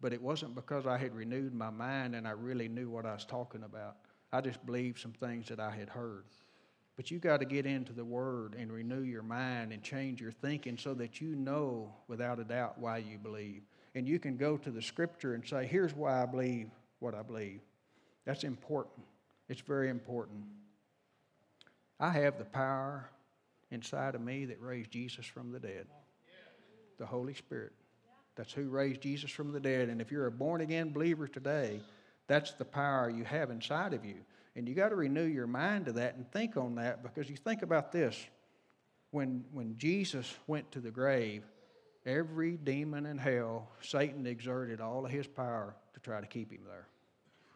but 0.02 0.12
it 0.12 0.20
wasn't 0.20 0.54
because 0.54 0.86
I 0.86 0.98
had 0.98 1.14
renewed 1.14 1.54
my 1.54 1.70
mind 1.70 2.14
and 2.14 2.28
I 2.28 2.32
really 2.32 2.68
knew 2.68 2.90
what 2.90 3.06
I 3.06 3.14
was 3.14 3.24
talking 3.24 3.62
about. 3.62 3.96
I 4.30 4.42
just 4.42 4.64
believed 4.66 4.98
some 4.98 5.12
things 5.12 5.48
that 5.48 5.58
I 5.58 5.70
had 5.70 5.88
heard. 5.88 6.24
But 6.96 7.10
you 7.10 7.18
got 7.18 7.40
to 7.40 7.46
get 7.46 7.64
into 7.64 7.92
the 7.92 8.04
Word 8.04 8.54
and 8.58 8.72
renew 8.72 9.02
your 9.02 9.22
mind 9.22 9.72
and 9.72 9.82
change 9.82 10.20
your 10.20 10.32
thinking 10.32 10.76
so 10.76 10.94
that 10.94 11.20
you 11.20 11.34
know 11.34 11.92
without 12.06 12.38
a 12.38 12.44
doubt 12.44 12.78
why 12.78 12.98
you 12.98 13.18
believe. 13.18 13.62
And 13.94 14.06
you 14.06 14.18
can 14.18 14.36
go 14.36 14.56
to 14.58 14.70
the 14.70 14.82
Scripture 14.82 15.34
and 15.34 15.46
say, 15.46 15.66
here's 15.66 15.94
why 15.94 16.22
I 16.22 16.26
believe 16.26 16.68
what 17.00 17.14
I 17.14 17.22
believe. 17.22 17.60
That's 18.24 18.44
important. 18.44 19.04
It's 19.48 19.62
very 19.62 19.88
important. 19.88 20.44
I 21.98 22.10
have 22.10 22.38
the 22.38 22.44
power 22.44 23.08
inside 23.70 24.14
of 24.14 24.20
me 24.20 24.44
that 24.46 24.60
raised 24.60 24.90
Jesus 24.90 25.26
from 25.26 25.50
the 25.52 25.60
dead 25.60 25.86
the 27.02 27.06
Holy 27.06 27.34
Spirit. 27.34 27.72
That's 28.36 28.52
who 28.52 28.68
raised 28.68 29.00
Jesus 29.00 29.30
from 29.30 29.52
the 29.52 29.58
dead. 29.58 29.88
And 29.88 30.00
if 30.00 30.12
you're 30.12 30.26
a 30.26 30.30
born 30.30 30.60
again 30.60 30.90
believer 30.90 31.26
today, 31.26 31.80
that's 32.28 32.52
the 32.52 32.64
power 32.64 33.10
you 33.10 33.24
have 33.24 33.50
inside 33.50 33.92
of 33.92 34.04
you. 34.04 34.16
And 34.54 34.68
you 34.68 34.74
got 34.74 34.90
to 34.90 34.96
renew 34.96 35.24
your 35.24 35.46
mind 35.46 35.86
to 35.86 35.92
that 35.92 36.16
and 36.16 36.30
think 36.30 36.56
on 36.56 36.74
that 36.74 37.02
because 37.02 37.30
you 37.30 37.36
think 37.36 37.62
about 37.62 37.92
this. 37.92 38.18
When, 39.10 39.44
when 39.52 39.76
Jesus 39.76 40.34
went 40.46 40.70
to 40.72 40.80
the 40.80 40.90
grave, 40.90 41.44
every 42.06 42.56
demon 42.56 43.06
in 43.06 43.18
hell, 43.18 43.68
Satan 43.80 44.26
exerted 44.26 44.80
all 44.80 45.04
of 45.04 45.10
his 45.10 45.26
power 45.26 45.74
to 45.94 46.00
try 46.00 46.20
to 46.20 46.26
keep 46.26 46.50
him 46.50 46.62
there. 46.66 46.88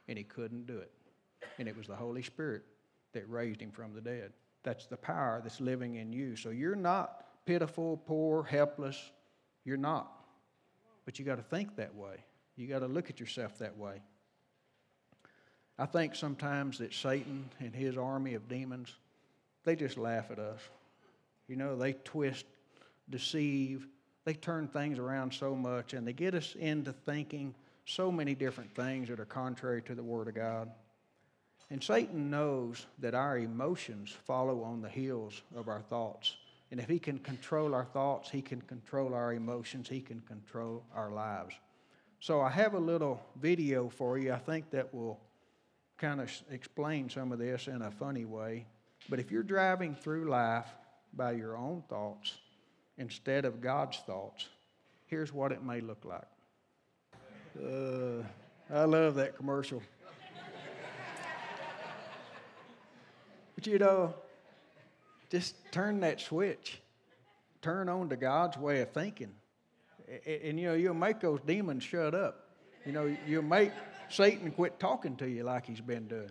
And 0.09 0.17
he 0.19 0.25
couldn't 0.25 0.67
do 0.67 0.79
it. 0.79 0.93
And 1.59 1.69
it 1.69 1.77
was 1.77 1.87
the 1.87 1.97
Holy 1.97 2.23
Spirit 2.23 2.63
that 3.13 3.29
raised 3.29 3.61
him 3.61 3.71
from 3.71 3.95
the 3.95 4.01
dead. 4.01 4.33
That's 4.63 4.87
the 4.87 4.97
power 4.97 5.41
that's 5.43 5.61
living 5.61 5.95
in 5.97 6.13
you. 6.13 6.37
So 6.37 6.51
you're 6.51 6.77
not 6.77 7.25
pitiful, 7.47 7.97
poor, 7.97 8.43
helpless. 8.43 9.13
You're 9.65 9.77
not. 9.77 10.13
But 11.05 11.19
you 11.19 11.25
got 11.25 11.37
to 11.37 11.43
think 11.43 11.77
that 11.77 11.95
way. 11.95 12.17
You 12.57 12.67
got 12.67 12.81
to 12.81 12.87
look 12.87 13.11
at 13.11 13.21
yourself 13.21 13.59
that 13.59 13.77
way. 13.77 14.03
I 15.79 15.87
think 15.87 16.15
sometimes 16.15 16.79
that 16.79 16.95
Satan 16.95 17.51
and 17.61 17.75
his 17.75 17.99
army 17.99 18.35
of 18.35 18.49
demons, 18.49 18.95
they 19.65 19.77
just 19.77 19.99
laugh 19.99 20.31
at 20.31 20.39
us. 20.39 20.61
You 21.49 21.57
know, 21.57 21.77
they 21.77 21.93
twist, 21.93 22.47
deceive, 23.11 23.87
they 24.25 24.35
turn 24.35 24.69
things 24.69 24.99
around 24.99 25.33
so 25.33 25.55
much, 25.55 25.93
and 25.93 26.07
they 26.07 26.13
get 26.13 26.35
us 26.35 26.55
into 26.59 26.93
thinking 26.93 27.55
so 27.85 28.11
many 28.11 28.35
different 28.35 28.75
things 28.75 29.09
that 29.09 29.21
are 29.21 29.27
contrary 29.27 29.83
to 29.83 29.95
the 29.95 30.03
Word 30.03 30.29
of 30.29 30.35
God. 30.35 30.71
And 31.71 31.83
Satan 31.83 32.31
knows 32.31 32.87
that 32.99 33.15
our 33.15 33.39
emotions 33.39 34.15
follow 34.25 34.63
on 34.63 34.83
the 34.83 34.89
heels 34.89 35.43
of 35.55 35.69
our 35.69 35.83
thoughts. 35.83 36.37
And 36.71 36.81
if 36.81 36.89
he 36.89 36.99
can 36.99 37.19
control 37.19 37.75
our 37.75 37.85
thoughts, 37.85 38.31
he 38.31 38.43
can 38.43 38.61
control 38.63 39.15
our 39.15 39.33
emotions, 39.33 39.89
he 39.89 40.01
can 40.01 40.21
control 40.21 40.83
our 40.95 41.11
lives. 41.11 41.55
So 42.19 42.41
I 42.41 42.51
have 42.51 42.75
a 42.75 42.79
little 42.79 43.21
video 43.41 43.89
for 43.89 44.19
you, 44.19 44.33
I 44.33 44.39
think 44.39 44.71
that 44.71 44.93
will 44.93 45.21
kind 45.99 46.21
of 46.21 46.31
explain 46.51 47.09
some 47.09 47.33
of 47.33 47.39
this 47.39 47.69
in 47.69 47.83
a 47.83 47.91
funny 47.91 48.25
way. 48.25 48.67
But 49.09 49.19
if 49.21 49.31
you're 49.31 49.43
driving 49.43 49.95
through 49.95 50.29
life 50.29 50.67
by 51.15 51.33
your 51.33 51.57
own 51.57 51.83
thoughts 51.89 52.39
instead 52.99 53.45
of 53.45 53.61
God's 53.61 53.99
thoughts, 53.99 54.49
here's 55.07 55.33
what 55.33 55.53
it 55.53 55.63
may 55.63 55.81
look 55.81 56.05
like. 56.05 56.27
Uh, 57.59 58.23
I 58.71 58.85
love 58.85 59.15
that 59.15 59.37
commercial. 59.37 59.83
but 63.55 63.67
you 63.67 63.79
know, 63.79 64.15
just 65.31 65.55
turn 65.73 66.01
that 66.01 66.21
switch, 66.21 66.81
turn 67.63 67.89
on 67.89 68.09
to 68.11 68.17
God's 68.17 68.59
way 68.59 68.81
of 68.83 68.91
thinking. 68.91 69.33
And, 70.27 70.43
and 70.43 70.61
you 70.61 70.67
know, 70.67 70.75
you'll 70.75 70.95
make 70.95 71.21
those 71.21 71.41
demons 71.47 71.85
shut 71.85 72.15
up. 72.15 72.51
You 72.85 72.93
know, 72.93 73.17
you'll 73.27 73.43
make 73.43 73.73
Satan 74.09 74.51
quit 74.51 74.79
talking 74.79 75.17
to 75.17 75.29
you 75.29 75.45
like 75.45 75.67
he's 75.67 75.81
been 75.81 76.07
doing. 76.09 76.31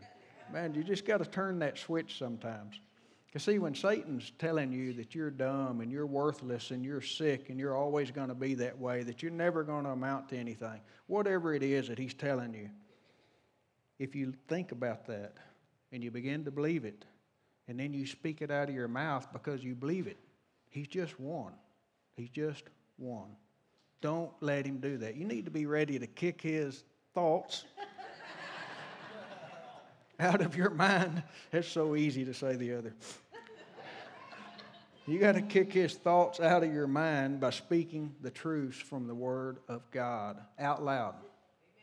Man, 0.52 0.74
you 0.74 0.84
just 0.84 1.06
got 1.06 1.18
to 1.18 1.26
turn 1.26 1.60
that 1.60 1.78
switch 1.78 2.18
sometimes. 2.18 2.80
Because, 3.26 3.44
see, 3.44 3.60
when 3.60 3.76
Satan's 3.76 4.32
telling 4.40 4.72
you 4.72 4.94
that 4.94 5.14
you're 5.14 5.32
dumb 5.32 5.82
and 5.82 5.92
you're 5.92 6.06
worthless 6.06 6.72
and 6.72 6.86
you're 6.86 7.02
sick 7.02 7.50
and 7.50 7.60
you're 7.60 7.76
always 7.76 8.10
going 8.12 8.30
to 8.30 8.36
be 8.36 8.54
that 8.56 8.80
way, 8.80 9.04
that 9.04 9.22
you're 9.22 9.32
never 9.32 9.64
going 9.64 9.84
to 9.84 9.90
amount 9.90 10.30
to 10.30 10.38
anything, 10.38 10.80
whatever 11.08 11.54
it 11.54 11.62
is 11.62 11.90
that 11.90 12.00
he's 12.00 12.14
telling 12.14 12.54
you, 12.54 12.70
if 14.00 14.16
you 14.16 14.34
think 14.48 14.72
about 14.72 15.06
that 15.08 15.34
and 15.92 16.04
you 16.04 16.12
begin 16.12 16.46
to 16.46 16.52
believe 16.52 16.86
it, 16.86 17.04
and 17.68 17.80
then 17.80 17.94
you 17.94 18.06
speak 18.06 18.42
it 18.42 18.52
out 18.52 18.70
of 18.70 18.76
your 18.76 18.88
mouth 18.88 19.28
because 19.34 19.64
you 19.64 19.76
believe 19.76 20.08
it, 20.08 20.18
he's 20.70 20.88
just 20.88 21.20
one. 21.20 21.54
He's 22.16 22.30
just 22.30 22.64
one. 22.98 23.36
Don't 24.02 24.32
let 24.40 24.66
him 24.66 24.78
do 24.78 24.98
that. 25.00 25.16
You 25.16 25.26
need 25.26 25.46
to 25.46 25.52
be 25.52 25.66
ready 25.66 26.00
to 26.00 26.08
kick 26.08 26.42
his 26.42 26.84
thoughts 27.16 27.66
out 30.20 30.42
of 30.42 30.56
your 30.56 30.70
mind. 30.70 31.24
It's 31.52 31.68
so 31.68 31.96
easy 31.96 32.26
to 32.26 32.34
say 32.34 32.56
the 32.56 32.74
other. 32.74 32.94
You 35.08 35.20
got 35.20 35.34
to 35.34 35.42
kick 35.42 35.72
his 35.72 35.94
thoughts 35.94 36.40
out 36.40 36.64
of 36.64 36.74
your 36.74 36.88
mind 36.88 37.40
by 37.40 37.52
speaking 37.52 38.16
the 38.22 38.32
truths 38.32 38.78
from 38.78 39.08
the 39.08 39.14
Word 39.14 39.60
of 39.68 39.90
God 39.92 40.40
out 40.60 40.84
loud. 40.84 41.16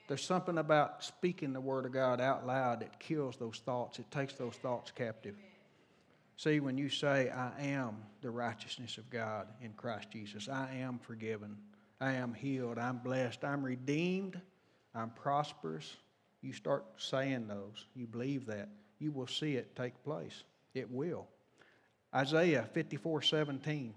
There's 0.08 0.24
something 0.24 0.58
about 0.58 1.04
speaking 1.04 1.52
the 1.52 1.60
Word 1.60 1.86
of 1.86 1.92
God 1.92 2.20
out 2.20 2.46
loud 2.46 2.80
that 2.80 2.98
kills 2.98 3.36
those 3.36 3.58
thoughts, 3.64 3.98
it 3.98 4.10
takes 4.10 4.34
those 4.34 4.56
thoughts 4.56 4.90
captive. 4.90 5.36
See, 6.36 6.58
when 6.58 6.76
you 6.76 6.88
say, 6.88 7.30
I 7.30 7.52
am 7.60 7.98
the 8.20 8.30
righteousness 8.30 8.98
of 8.98 9.08
God 9.08 9.46
in 9.60 9.72
Christ 9.74 10.10
Jesus, 10.10 10.48
I 10.48 10.74
am 10.80 10.98
forgiven, 10.98 11.56
I 12.00 12.14
am 12.14 12.34
healed, 12.34 12.78
I'm 12.78 12.98
blessed, 12.98 13.44
I'm 13.44 13.62
redeemed, 13.62 14.40
I'm 14.94 15.10
prosperous. 15.10 15.96
You 16.42 16.52
start 16.52 16.84
saying 16.96 17.46
those, 17.46 17.86
you 17.94 18.06
believe 18.06 18.46
that, 18.46 18.68
you 18.98 19.12
will 19.12 19.26
see 19.26 19.54
it 19.56 19.74
take 19.76 20.02
place. 20.04 20.44
It 20.74 20.90
will. 20.90 21.26
Isaiah 22.14 22.68
54 22.72 23.22
17 23.22 23.94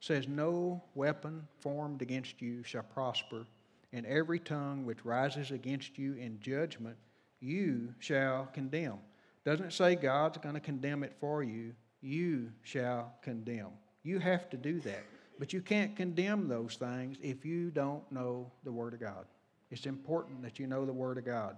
says, 0.00 0.28
No 0.28 0.82
weapon 0.94 1.46
formed 1.60 2.02
against 2.02 2.42
you 2.42 2.62
shall 2.62 2.82
prosper, 2.82 3.46
and 3.92 4.04
every 4.06 4.38
tongue 4.38 4.84
which 4.84 5.04
rises 5.04 5.50
against 5.50 5.98
you 5.98 6.14
in 6.14 6.40
judgment 6.40 6.96
you 7.40 7.94
shall 7.98 8.48
condemn. 8.52 8.98
Doesn't 9.44 9.72
say 9.72 9.94
God's 9.94 10.38
going 10.38 10.54
to 10.54 10.60
condemn 10.60 11.04
it 11.04 11.14
for 11.20 11.42
you. 11.42 11.74
You 12.00 12.50
shall 12.62 13.14
condemn. 13.22 13.70
You 14.02 14.18
have 14.18 14.50
to 14.50 14.56
do 14.56 14.80
that. 14.80 15.04
But 15.38 15.52
you 15.52 15.60
can't 15.60 15.94
condemn 15.94 16.48
those 16.48 16.76
things 16.76 17.18
if 17.22 17.44
you 17.44 17.70
don't 17.70 18.10
know 18.10 18.50
the 18.64 18.72
Word 18.72 18.94
of 18.94 19.00
God. 19.00 19.26
It's 19.70 19.86
important 19.86 20.42
that 20.42 20.58
you 20.58 20.66
know 20.66 20.84
the 20.84 20.92
Word 20.92 21.18
of 21.18 21.24
God. 21.24 21.56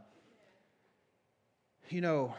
You 1.90 2.00
know, 2.00 2.34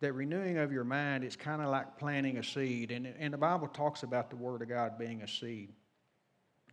that 0.00 0.12
renewing 0.12 0.58
of 0.58 0.72
your 0.72 0.84
mind 0.84 1.24
is 1.24 1.36
kind 1.36 1.60
of 1.60 1.68
like 1.68 1.98
planting 1.98 2.38
a 2.38 2.44
seed. 2.44 2.90
And, 2.90 3.06
and 3.18 3.34
the 3.34 3.38
Bible 3.38 3.68
talks 3.68 4.02
about 4.02 4.30
the 4.30 4.36
Word 4.36 4.62
of 4.62 4.68
God 4.68 4.98
being 4.98 5.22
a 5.22 5.28
seed. 5.28 5.72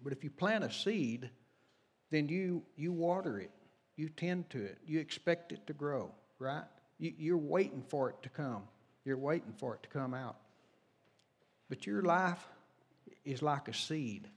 But 0.03 0.13
if 0.13 0.23
you 0.23 0.29
plant 0.29 0.63
a 0.63 0.71
seed, 0.71 1.29
then 2.11 2.29
you, 2.29 2.63
you 2.75 2.91
water 2.93 3.39
it, 3.39 3.51
you 3.95 4.09
tend 4.09 4.49
to 4.51 4.63
it, 4.63 4.77
you 4.85 4.99
expect 4.99 5.51
it 5.51 5.65
to 5.67 5.73
grow, 5.73 6.11
right? 6.37 6.63
You, 6.99 7.13
you're 7.17 7.37
waiting 7.37 7.83
for 7.87 8.09
it 8.09 8.21
to 8.23 8.29
come. 8.29 8.63
You're 9.03 9.17
waiting 9.17 9.53
for 9.57 9.75
it 9.75 9.83
to 9.83 9.89
come 9.89 10.13
out. 10.13 10.37
But 11.69 11.87
your 11.87 12.01
life 12.03 12.45
is 13.23 13.41
like 13.41 13.67
a 13.67 13.73
seed. 13.73 14.27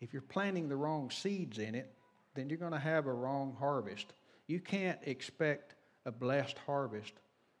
If 0.00 0.12
you're 0.12 0.22
planting 0.22 0.68
the 0.68 0.76
wrong 0.76 1.10
seeds 1.10 1.58
in 1.58 1.74
it, 1.74 1.92
then 2.34 2.48
you're 2.48 2.58
going 2.58 2.72
to 2.72 2.78
have 2.78 3.06
a 3.06 3.12
wrong 3.12 3.56
harvest. 3.58 4.12
You 4.46 4.60
can't 4.60 4.98
expect 5.04 5.74
a 6.06 6.12
blessed 6.12 6.58
harvest 6.66 7.12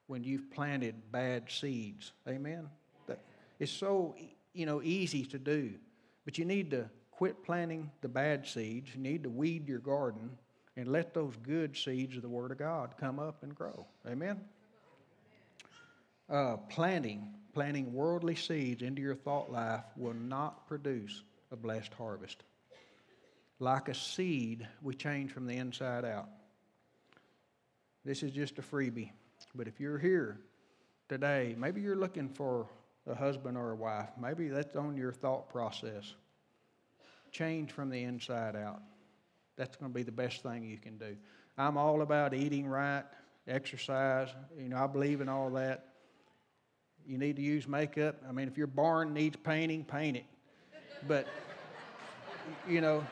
when 0.06 0.24
you've 0.24 0.50
planted 0.50 0.94
bad 1.10 1.50
seeds. 1.50 2.12
Amen? 2.28 2.68
It's 3.58 3.70
so 3.70 4.16
you 4.52 4.66
know 4.66 4.82
easy 4.82 5.24
to 5.26 5.38
do, 5.38 5.74
but 6.24 6.36
you 6.36 6.44
need 6.44 6.70
to 6.72 6.90
quit 7.12 7.44
planting 7.44 7.90
the 8.00 8.08
bad 8.08 8.46
seeds. 8.46 8.90
You 8.94 9.00
need 9.00 9.22
to 9.22 9.30
weed 9.30 9.68
your 9.68 9.78
garden 9.78 10.30
and 10.76 10.88
let 10.88 11.14
those 11.14 11.34
good 11.42 11.76
seeds 11.76 12.16
of 12.16 12.22
the 12.22 12.28
Word 12.28 12.50
of 12.50 12.58
God 12.58 12.94
come 12.98 13.18
up 13.18 13.42
and 13.42 13.54
grow. 13.54 13.86
Amen? 14.06 14.40
Uh, 16.28 16.56
planting, 16.68 17.34
planting 17.52 17.92
worldly 17.92 18.34
seeds 18.34 18.82
into 18.82 19.02
your 19.02 19.14
thought 19.14 19.52
life 19.52 19.84
will 19.96 20.14
not 20.14 20.66
produce 20.66 21.22
a 21.50 21.56
blessed 21.56 21.92
harvest. 21.94 22.42
Like 23.62 23.88
a 23.88 23.94
seed, 23.94 24.66
we 24.82 24.92
change 24.92 25.30
from 25.30 25.46
the 25.46 25.56
inside 25.56 26.04
out. 26.04 26.28
This 28.04 28.24
is 28.24 28.32
just 28.32 28.58
a 28.58 28.60
freebie. 28.60 29.12
But 29.54 29.68
if 29.68 29.78
you're 29.78 29.98
here 29.98 30.40
today, 31.08 31.54
maybe 31.56 31.80
you're 31.80 31.94
looking 31.94 32.28
for 32.28 32.66
a 33.06 33.14
husband 33.14 33.56
or 33.56 33.70
a 33.70 33.76
wife. 33.76 34.08
Maybe 34.20 34.48
that's 34.48 34.74
on 34.74 34.96
your 34.96 35.12
thought 35.12 35.48
process. 35.48 36.12
Change 37.30 37.70
from 37.70 37.88
the 37.88 38.02
inside 38.02 38.56
out. 38.56 38.82
That's 39.54 39.76
going 39.76 39.92
to 39.92 39.94
be 39.94 40.02
the 40.02 40.10
best 40.10 40.42
thing 40.42 40.64
you 40.64 40.78
can 40.78 40.98
do. 40.98 41.16
I'm 41.56 41.76
all 41.76 42.02
about 42.02 42.34
eating 42.34 42.66
right, 42.66 43.04
exercise. 43.46 44.30
You 44.58 44.70
know, 44.70 44.78
I 44.78 44.88
believe 44.88 45.20
in 45.20 45.28
all 45.28 45.50
that. 45.50 45.84
You 47.06 47.16
need 47.16 47.36
to 47.36 47.42
use 47.42 47.68
makeup. 47.68 48.16
I 48.28 48.32
mean, 48.32 48.48
if 48.48 48.58
your 48.58 48.66
barn 48.66 49.14
needs 49.14 49.36
painting, 49.36 49.84
paint 49.84 50.16
it. 50.16 50.26
But, 51.06 51.28
you 52.68 52.80
know, 52.80 53.06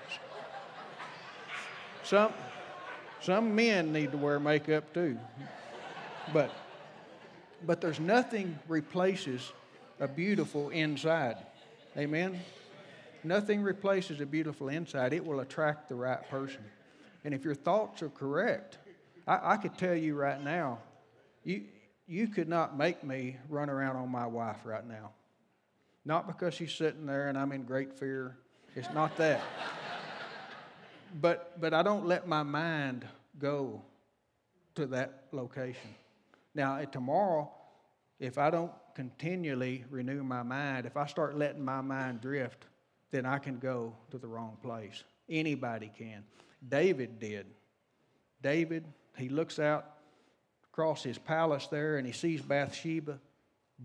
some, 2.11 2.33
some 3.21 3.55
men 3.55 3.93
need 3.93 4.11
to 4.11 4.19
wear 4.19 4.41
makeup 4.41 4.93
too. 4.93 5.17
But, 6.33 6.51
but 7.65 7.81
there's 7.81 8.01
nothing 8.01 8.59
replaces 8.67 9.53
a 10.01 10.09
beautiful 10.09 10.71
inside. 10.71 11.37
Amen? 11.97 12.41
Nothing 13.23 13.63
replaces 13.63 14.21
a 14.21 14.27
beautiful 14.27 14.71
inside. 14.71 15.13
It 15.13 15.25
will 15.25 15.39
attract 15.39 15.89
the 15.89 15.95
right 15.95 16.29
person. 16.29 16.65
And 17.25 17.33
if 17.33 17.45
your 17.45 17.55
thoughts 17.55 18.03
are 18.03 18.09
correct, 18.09 18.79
I, 19.29 19.53
I 19.53 19.57
could 19.57 19.79
tell 19.79 19.95
you 19.95 20.17
right 20.17 20.43
now, 20.43 20.79
you, 21.45 21.63
you 22.09 22.27
could 22.27 22.49
not 22.49 22.77
make 22.77 23.05
me 23.05 23.37
run 23.49 23.71
around 23.71 23.95
on 23.95 24.09
my 24.09 24.27
wife 24.27 24.59
right 24.65 24.87
now. 24.87 25.11
Not 26.05 26.27
because 26.27 26.55
she's 26.55 26.73
sitting 26.73 27.07
there 27.07 27.29
and 27.29 27.39
I'm 27.39 27.53
in 27.53 27.63
great 27.63 27.97
fear. 27.97 28.37
It's 28.75 28.93
not 28.93 29.17
that. 29.19 29.43
But, 31.21 31.61
but 31.61 31.75
I 31.75 31.83
don't 31.83 32.07
let 32.07 32.29
my 32.29 32.43
mind 32.43 33.07
go 33.39 33.83
to 34.75 34.87
that 34.87 35.25
location. 35.33 35.95
Now, 36.55 36.83
tomorrow, 36.85 37.51
if 38.19 38.39
I 38.39 38.51
don't 38.51 38.73
continually 38.95 39.85
renew 39.91 40.23
my 40.23 40.43
mind, 40.43 40.87
if 40.87 40.97
I 40.97 41.07
start 41.07 41.37
letting 41.39 41.65
my 41.65 41.81
mind 41.81 42.21
drift, 42.21 42.67
then 43.11 43.27
I 43.27 43.39
can 43.39 43.59
go 43.59 43.95
to 44.11 44.19
the 44.19 44.29
wrong 44.29 44.57
place. 44.63 45.05
Anybody 45.29 45.91
can. 45.97 46.25
David 46.69 47.19
did. 47.19 47.47
David, 48.43 48.85
he 49.17 49.29
looks 49.29 49.59
out 49.59 49.87
across 50.73 51.03
his 51.03 51.19
palace 51.19 51.67
there 51.69 51.99
and 51.99 52.07
he 52.07 52.13
sees 52.13 52.43
Bathsheba 52.43 53.19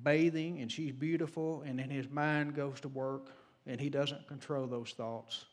bathing 0.03 0.59
and 0.59 0.71
she's 0.71 0.91
beautiful, 0.91 1.63
and 1.65 1.79
then 1.79 1.89
his 1.89 2.09
mind 2.09 2.55
goes 2.55 2.79
to 2.81 2.89
work 2.89 3.31
and 3.65 3.79
he 3.79 3.89
doesn't 3.89 4.27
control 4.27 4.67
those 4.67 4.91
thoughts. 4.91 5.45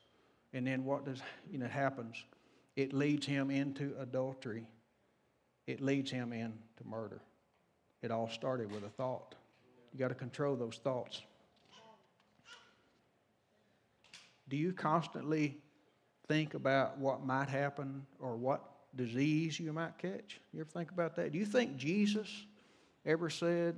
And 0.54 0.66
then 0.66 0.84
what 0.84 1.04
does 1.04 1.20
you 1.50 1.58
know 1.58 1.66
happens? 1.66 2.22
It 2.76 2.92
leads 2.92 3.26
him 3.26 3.50
into 3.50 3.94
adultery. 3.98 4.66
It 5.66 5.80
leads 5.80 6.10
him 6.10 6.32
into 6.32 6.58
murder. 6.84 7.20
It 8.02 8.10
all 8.10 8.28
started 8.28 8.72
with 8.72 8.84
a 8.84 8.88
thought. 8.88 9.34
You 9.92 9.98
got 9.98 10.08
to 10.08 10.14
control 10.14 10.56
those 10.56 10.80
thoughts. 10.82 11.22
Do 14.48 14.56
you 14.56 14.72
constantly 14.72 15.56
think 16.28 16.54
about 16.54 16.98
what 16.98 17.24
might 17.24 17.48
happen 17.48 18.06
or 18.20 18.36
what 18.36 18.62
disease 18.96 19.58
you 19.58 19.72
might 19.72 19.96
catch? 19.98 20.40
You 20.52 20.60
ever 20.60 20.70
think 20.70 20.90
about 20.90 21.16
that? 21.16 21.32
Do 21.32 21.38
you 21.38 21.46
think 21.46 21.76
Jesus 21.76 22.28
ever 23.06 23.30
said, 23.30 23.76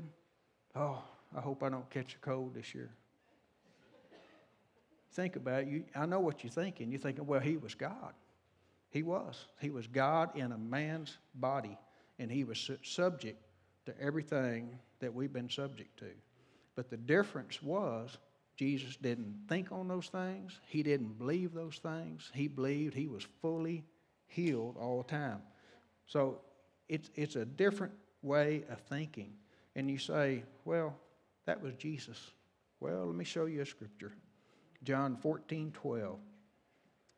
Oh, 0.75 1.03
I 1.37 1.41
hope 1.41 1.63
I 1.63 1.69
don't 1.69 1.89
catch 1.91 2.15
a 2.15 2.19
cold 2.19 2.55
this 2.55 2.75
year? 2.75 2.91
Think 5.15 5.37
about 5.37 5.63
it. 5.63 5.69
You, 5.69 5.85
I 5.95 6.07
know 6.07 6.21
what 6.21 6.43
you're 6.43 6.51
thinking. 6.51 6.91
You're 6.91 7.01
thinking, 7.01 7.27
well, 7.27 7.41
he 7.41 7.57
was 7.57 7.75
God. 7.75 8.13
He 8.91 9.03
was. 9.03 9.47
He 9.61 9.71
was 9.71 9.87
God 9.87 10.37
in 10.37 10.53
a 10.53 10.59
man's 10.59 11.19
body, 11.35 11.79
and 12.19 12.31
he 12.31 12.45
was 12.45 12.59
su- 12.59 12.79
subject 12.83 13.41
to 13.87 14.01
everything 14.01 14.79
that 15.01 15.15
we've 15.15 15.33
been 15.33 15.49
subject 15.49 15.99
to. 16.01 16.11
But 16.75 16.91
the 16.91 16.97
difference 16.97 17.63
was 17.63 18.19
Jesus 18.57 18.97
didn't 18.97 19.37
think 19.49 19.73
on 19.73 19.89
those 19.89 20.09
things, 20.09 20.59
he 20.67 20.83
didn't 20.83 21.19
believe 21.19 21.53
those 21.53 21.79
things. 21.79 22.31
He 22.35 22.49
believed 22.49 22.95
he 22.95 23.09
was 23.09 23.27
fully 23.41 23.85
healed 24.27 24.77
all 24.79 24.99
the 24.99 25.09
time. 25.09 25.43
So 26.07 26.41
it's, 26.89 27.11
it's 27.15 27.37
a 27.37 27.45
different 27.45 27.93
way 28.23 28.65
of 28.71 28.81
thinking. 28.81 29.33
And 29.77 29.91
you 29.91 29.99
say, 29.99 30.45
well, 30.65 30.97
that 31.47 31.61
was 31.61 31.75
Jesus. 31.75 32.33
Well, 32.81 33.07
let 33.07 33.15
me 33.15 33.25
show 33.25 33.47
you 33.47 33.63
a 33.63 33.67
scripture. 33.67 34.13
John 34.85 35.17
14, 35.17 35.73
12. 35.73 36.19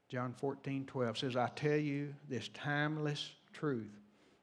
John 0.08 0.32
14, 0.34 0.84
12 0.86 1.18
says, 1.18 1.36
I 1.36 1.48
tell 1.48 1.76
you 1.76 2.14
this 2.28 2.48
timeless 2.54 3.32
truth. 3.52 3.90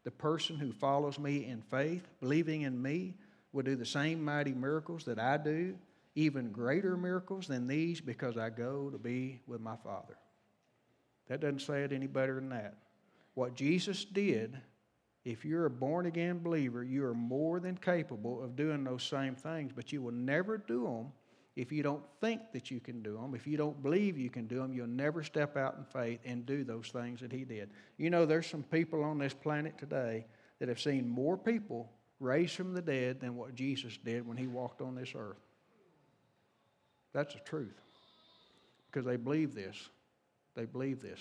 The 0.04 0.12
person 0.12 0.58
who 0.58 0.74
follows 0.74 1.18
me 1.18 1.46
in 1.46 1.62
faith, 1.62 2.06
believing 2.20 2.64
in 2.64 2.82
me, 2.82 3.16
will 3.54 3.64
do 3.64 3.76
the 3.78 3.86
same 3.86 4.24
mighty 4.24 4.54
miracles 4.54 5.06
that 5.06 5.20
I 5.20 5.38
do, 5.38 5.76
even 6.16 6.52
greater 6.52 6.98
miracles 6.98 7.48
than 7.48 7.66
these, 7.66 8.02
because 8.02 8.38
I 8.38 8.50
go 8.50 8.90
to 8.90 8.98
be 8.98 9.40
with 9.48 9.62
my 9.62 9.78
Father. 9.78 10.18
That 11.30 11.40
doesn't 11.40 11.62
say 11.62 11.84
it 11.84 11.94
any 11.94 12.08
better 12.08 12.36
than 12.36 12.50
that. 12.50 12.76
What 13.36 13.56
Jesus 13.56 14.04
did, 14.04 14.60
if 15.24 15.46
you're 15.46 15.66
a 15.66 15.70
born 15.70 16.06
again 16.08 16.40
believer, 16.40 16.84
you 16.84 17.06
are 17.06 17.14
more 17.14 17.62
than 17.62 17.78
capable 17.78 18.44
of 18.44 18.58
doing 18.58 18.84
those 18.84 19.04
same 19.04 19.36
things, 19.36 19.72
but 19.74 19.94
you 19.94 20.02
will 20.02 20.12
never 20.12 20.58
do 20.58 20.84
them 20.84 21.14
if 21.56 21.72
you 21.72 21.84
don't 21.84 22.04
think 22.20 22.42
that 22.54 22.72
you 22.72 22.80
can 22.80 23.04
do 23.04 23.13
them, 23.13 23.36
if 23.36 23.46
you 23.46 23.58
don't 23.58 23.82
believe 23.84 24.18
you 24.18 24.30
can 24.30 24.48
do 24.48 24.58
them, 24.58 24.74
you'll 24.74 24.88
never 24.88 25.22
step 25.22 25.56
out 25.56 25.76
in 25.78 25.84
faith 25.86 26.20
and 26.26 26.46
do 26.46 26.63
those 26.63 26.88
things 26.88 27.22
that 27.22 27.32
he 27.32 27.46
did. 27.46 27.70
You 27.98 28.10
know, 28.10 28.26
there's 28.26 28.48
some 28.48 28.63
people 28.63 29.04
on 29.04 29.20
this 29.20 29.34
planet 29.34 29.78
today 29.78 30.26
that 30.60 30.68
have 30.68 30.82
seen 30.82 31.08
more 31.08 31.38
people 31.38 31.92
raised 32.20 32.56
from 32.56 32.74
the 32.74 32.82
dead 32.82 33.20
than 33.20 33.36
what 33.36 33.54
Jesus 33.54 33.98
did 34.04 34.28
when 34.28 34.38
he 34.38 34.48
walked 34.48 34.82
on 34.82 34.96
this 34.96 35.13
earth. 35.16 35.38
That's 37.13 37.36
the 37.36 37.42
truth. 37.42 37.80
Because 38.89 39.06
they 39.06 39.18
believe 39.18 39.54
this. 39.54 39.89
They 40.56 40.66
believe 40.66 41.02
this. 41.02 41.20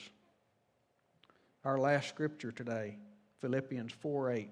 Our 1.64 1.78
last 1.78 2.08
scripture 2.08 2.52
today, 2.52 2.96
Philippians 3.40 3.92
4 3.92 4.32
8. 4.32 4.50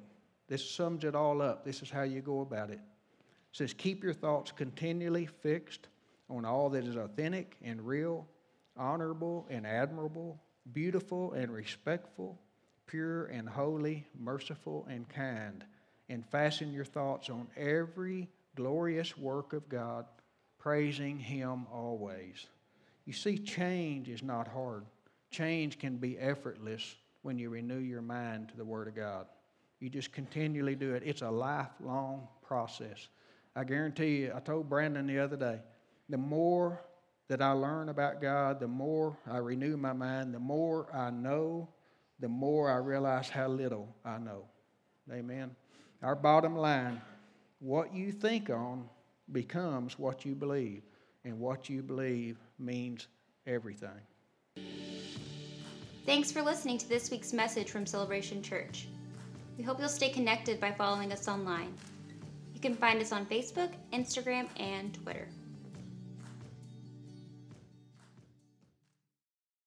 This 0.49 0.69
sums 0.69 1.05
it 1.05 1.14
all 1.14 1.40
up. 1.40 1.64
This 1.64 1.81
is 1.81 1.90
how 1.90 2.03
you 2.03 2.21
go 2.21 2.40
about 2.40 2.71
it 2.71 2.81
says, 3.53 3.73
Keep 3.75 4.03
your 4.05 4.13
thoughts 4.15 4.53
continually 4.53 5.27
fixed 5.27 5.89
on 6.29 6.45
all 6.45 6.71
that 6.71 6.85
is 6.85 6.97
authentic 6.97 7.57
and 7.63 7.87
real, 7.87 8.27
honorable 8.77 9.47
and 9.51 9.67
admirable, 9.67 10.41
beautiful 10.73 11.33
and 11.33 11.53
respectful, 11.53 12.39
pure 12.87 13.27
and 13.27 13.49
holy, 13.49 14.07
merciful 14.19 14.87
and 14.89 15.09
kind, 15.09 15.65
and 16.09 16.25
fasten 16.27 16.73
your 16.73 16.85
thoughts 16.85 17.31
on 17.31 17.49
every 17.57 18.29
glorious 18.57 19.17
work 19.17 19.53
of 19.53 19.69
God, 19.69 20.07
praising 20.59 21.19
Him 21.19 21.67
always. 21.73 22.47
You 23.07 23.13
see, 23.13 23.39
change 23.39 24.09
is 24.09 24.23
not 24.23 24.47
hard. 24.49 24.85
Change 25.31 25.79
can 25.79 25.97
be 25.97 26.19
effortless 26.19 26.97
when 27.23 27.39
you 27.39 27.51
renew 27.51 27.79
your 27.79 28.03
mind 28.03 28.49
to 28.49 28.57
the 28.57 28.65
Word 28.65 28.89
of 28.89 28.95
God. 28.95 29.27
You 29.79 29.89
just 29.89 30.13
continually 30.13 30.75
do 30.75 30.95
it. 30.95 31.03
It's 31.05 31.23
a 31.23 31.31
lifelong 31.31 32.29
process. 32.43 33.09
I 33.61 33.64
guarantee 33.64 34.20
you, 34.20 34.33
I 34.35 34.40
told 34.40 34.70
Brandon 34.70 35.07
the 35.07 35.18
other 35.18 35.37
day, 35.37 35.59
the 36.09 36.16
more 36.16 36.81
that 37.29 37.42
I 37.42 37.53
learn 37.53 37.90
about 37.90 38.23
God, 38.23 38.59
the 38.59 38.66
more 38.66 39.18
I 39.31 39.37
renew 39.37 39.77
my 39.77 39.92
mind, 39.92 40.33
the 40.33 40.38
more 40.38 40.88
I 40.96 41.11
know, 41.11 41.68
the 42.20 42.29
more 42.29 42.70
I 42.70 42.77
realize 42.77 43.29
how 43.29 43.49
little 43.49 43.94
I 44.03 44.16
know. 44.16 44.46
Amen. 45.12 45.51
Our 46.03 46.14
bottom 46.14 46.57
line 46.57 47.03
what 47.59 47.94
you 47.94 48.12
think 48.12 48.49
on 48.49 48.88
becomes 49.31 49.99
what 49.99 50.25
you 50.25 50.35
believe, 50.35 50.81
and 51.27 51.38
what 51.38 51.68
you 51.68 51.83
believe 51.83 52.38
means 52.59 53.09
everything. 53.46 53.90
Thanks 56.07 56.33
for 56.33 56.40
listening 56.40 56.79
to 56.79 56.88
this 56.88 57.11
week's 57.11 57.35
message 57.35 57.70
from 57.70 57.85
Celebration 57.85 58.42
Church. 58.42 58.88
We 59.59 59.64
hope 59.64 59.79
you'll 59.79 59.90
stay 59.90 60.09
connected 60.09 60.61
by 60.61 60.73
following 60.73 61.12
us 61.12 61.29
online. 61.29 61.75
You 62.61 62.68
can 62.68 62.77
find 62.77 63.01
us 63.01 63.11
on 63.11 63.25
Facebook, 63.25 63.70
Instagram, 63.90 64.46
and 64.61 64.92
Twitter. 64.92 65.29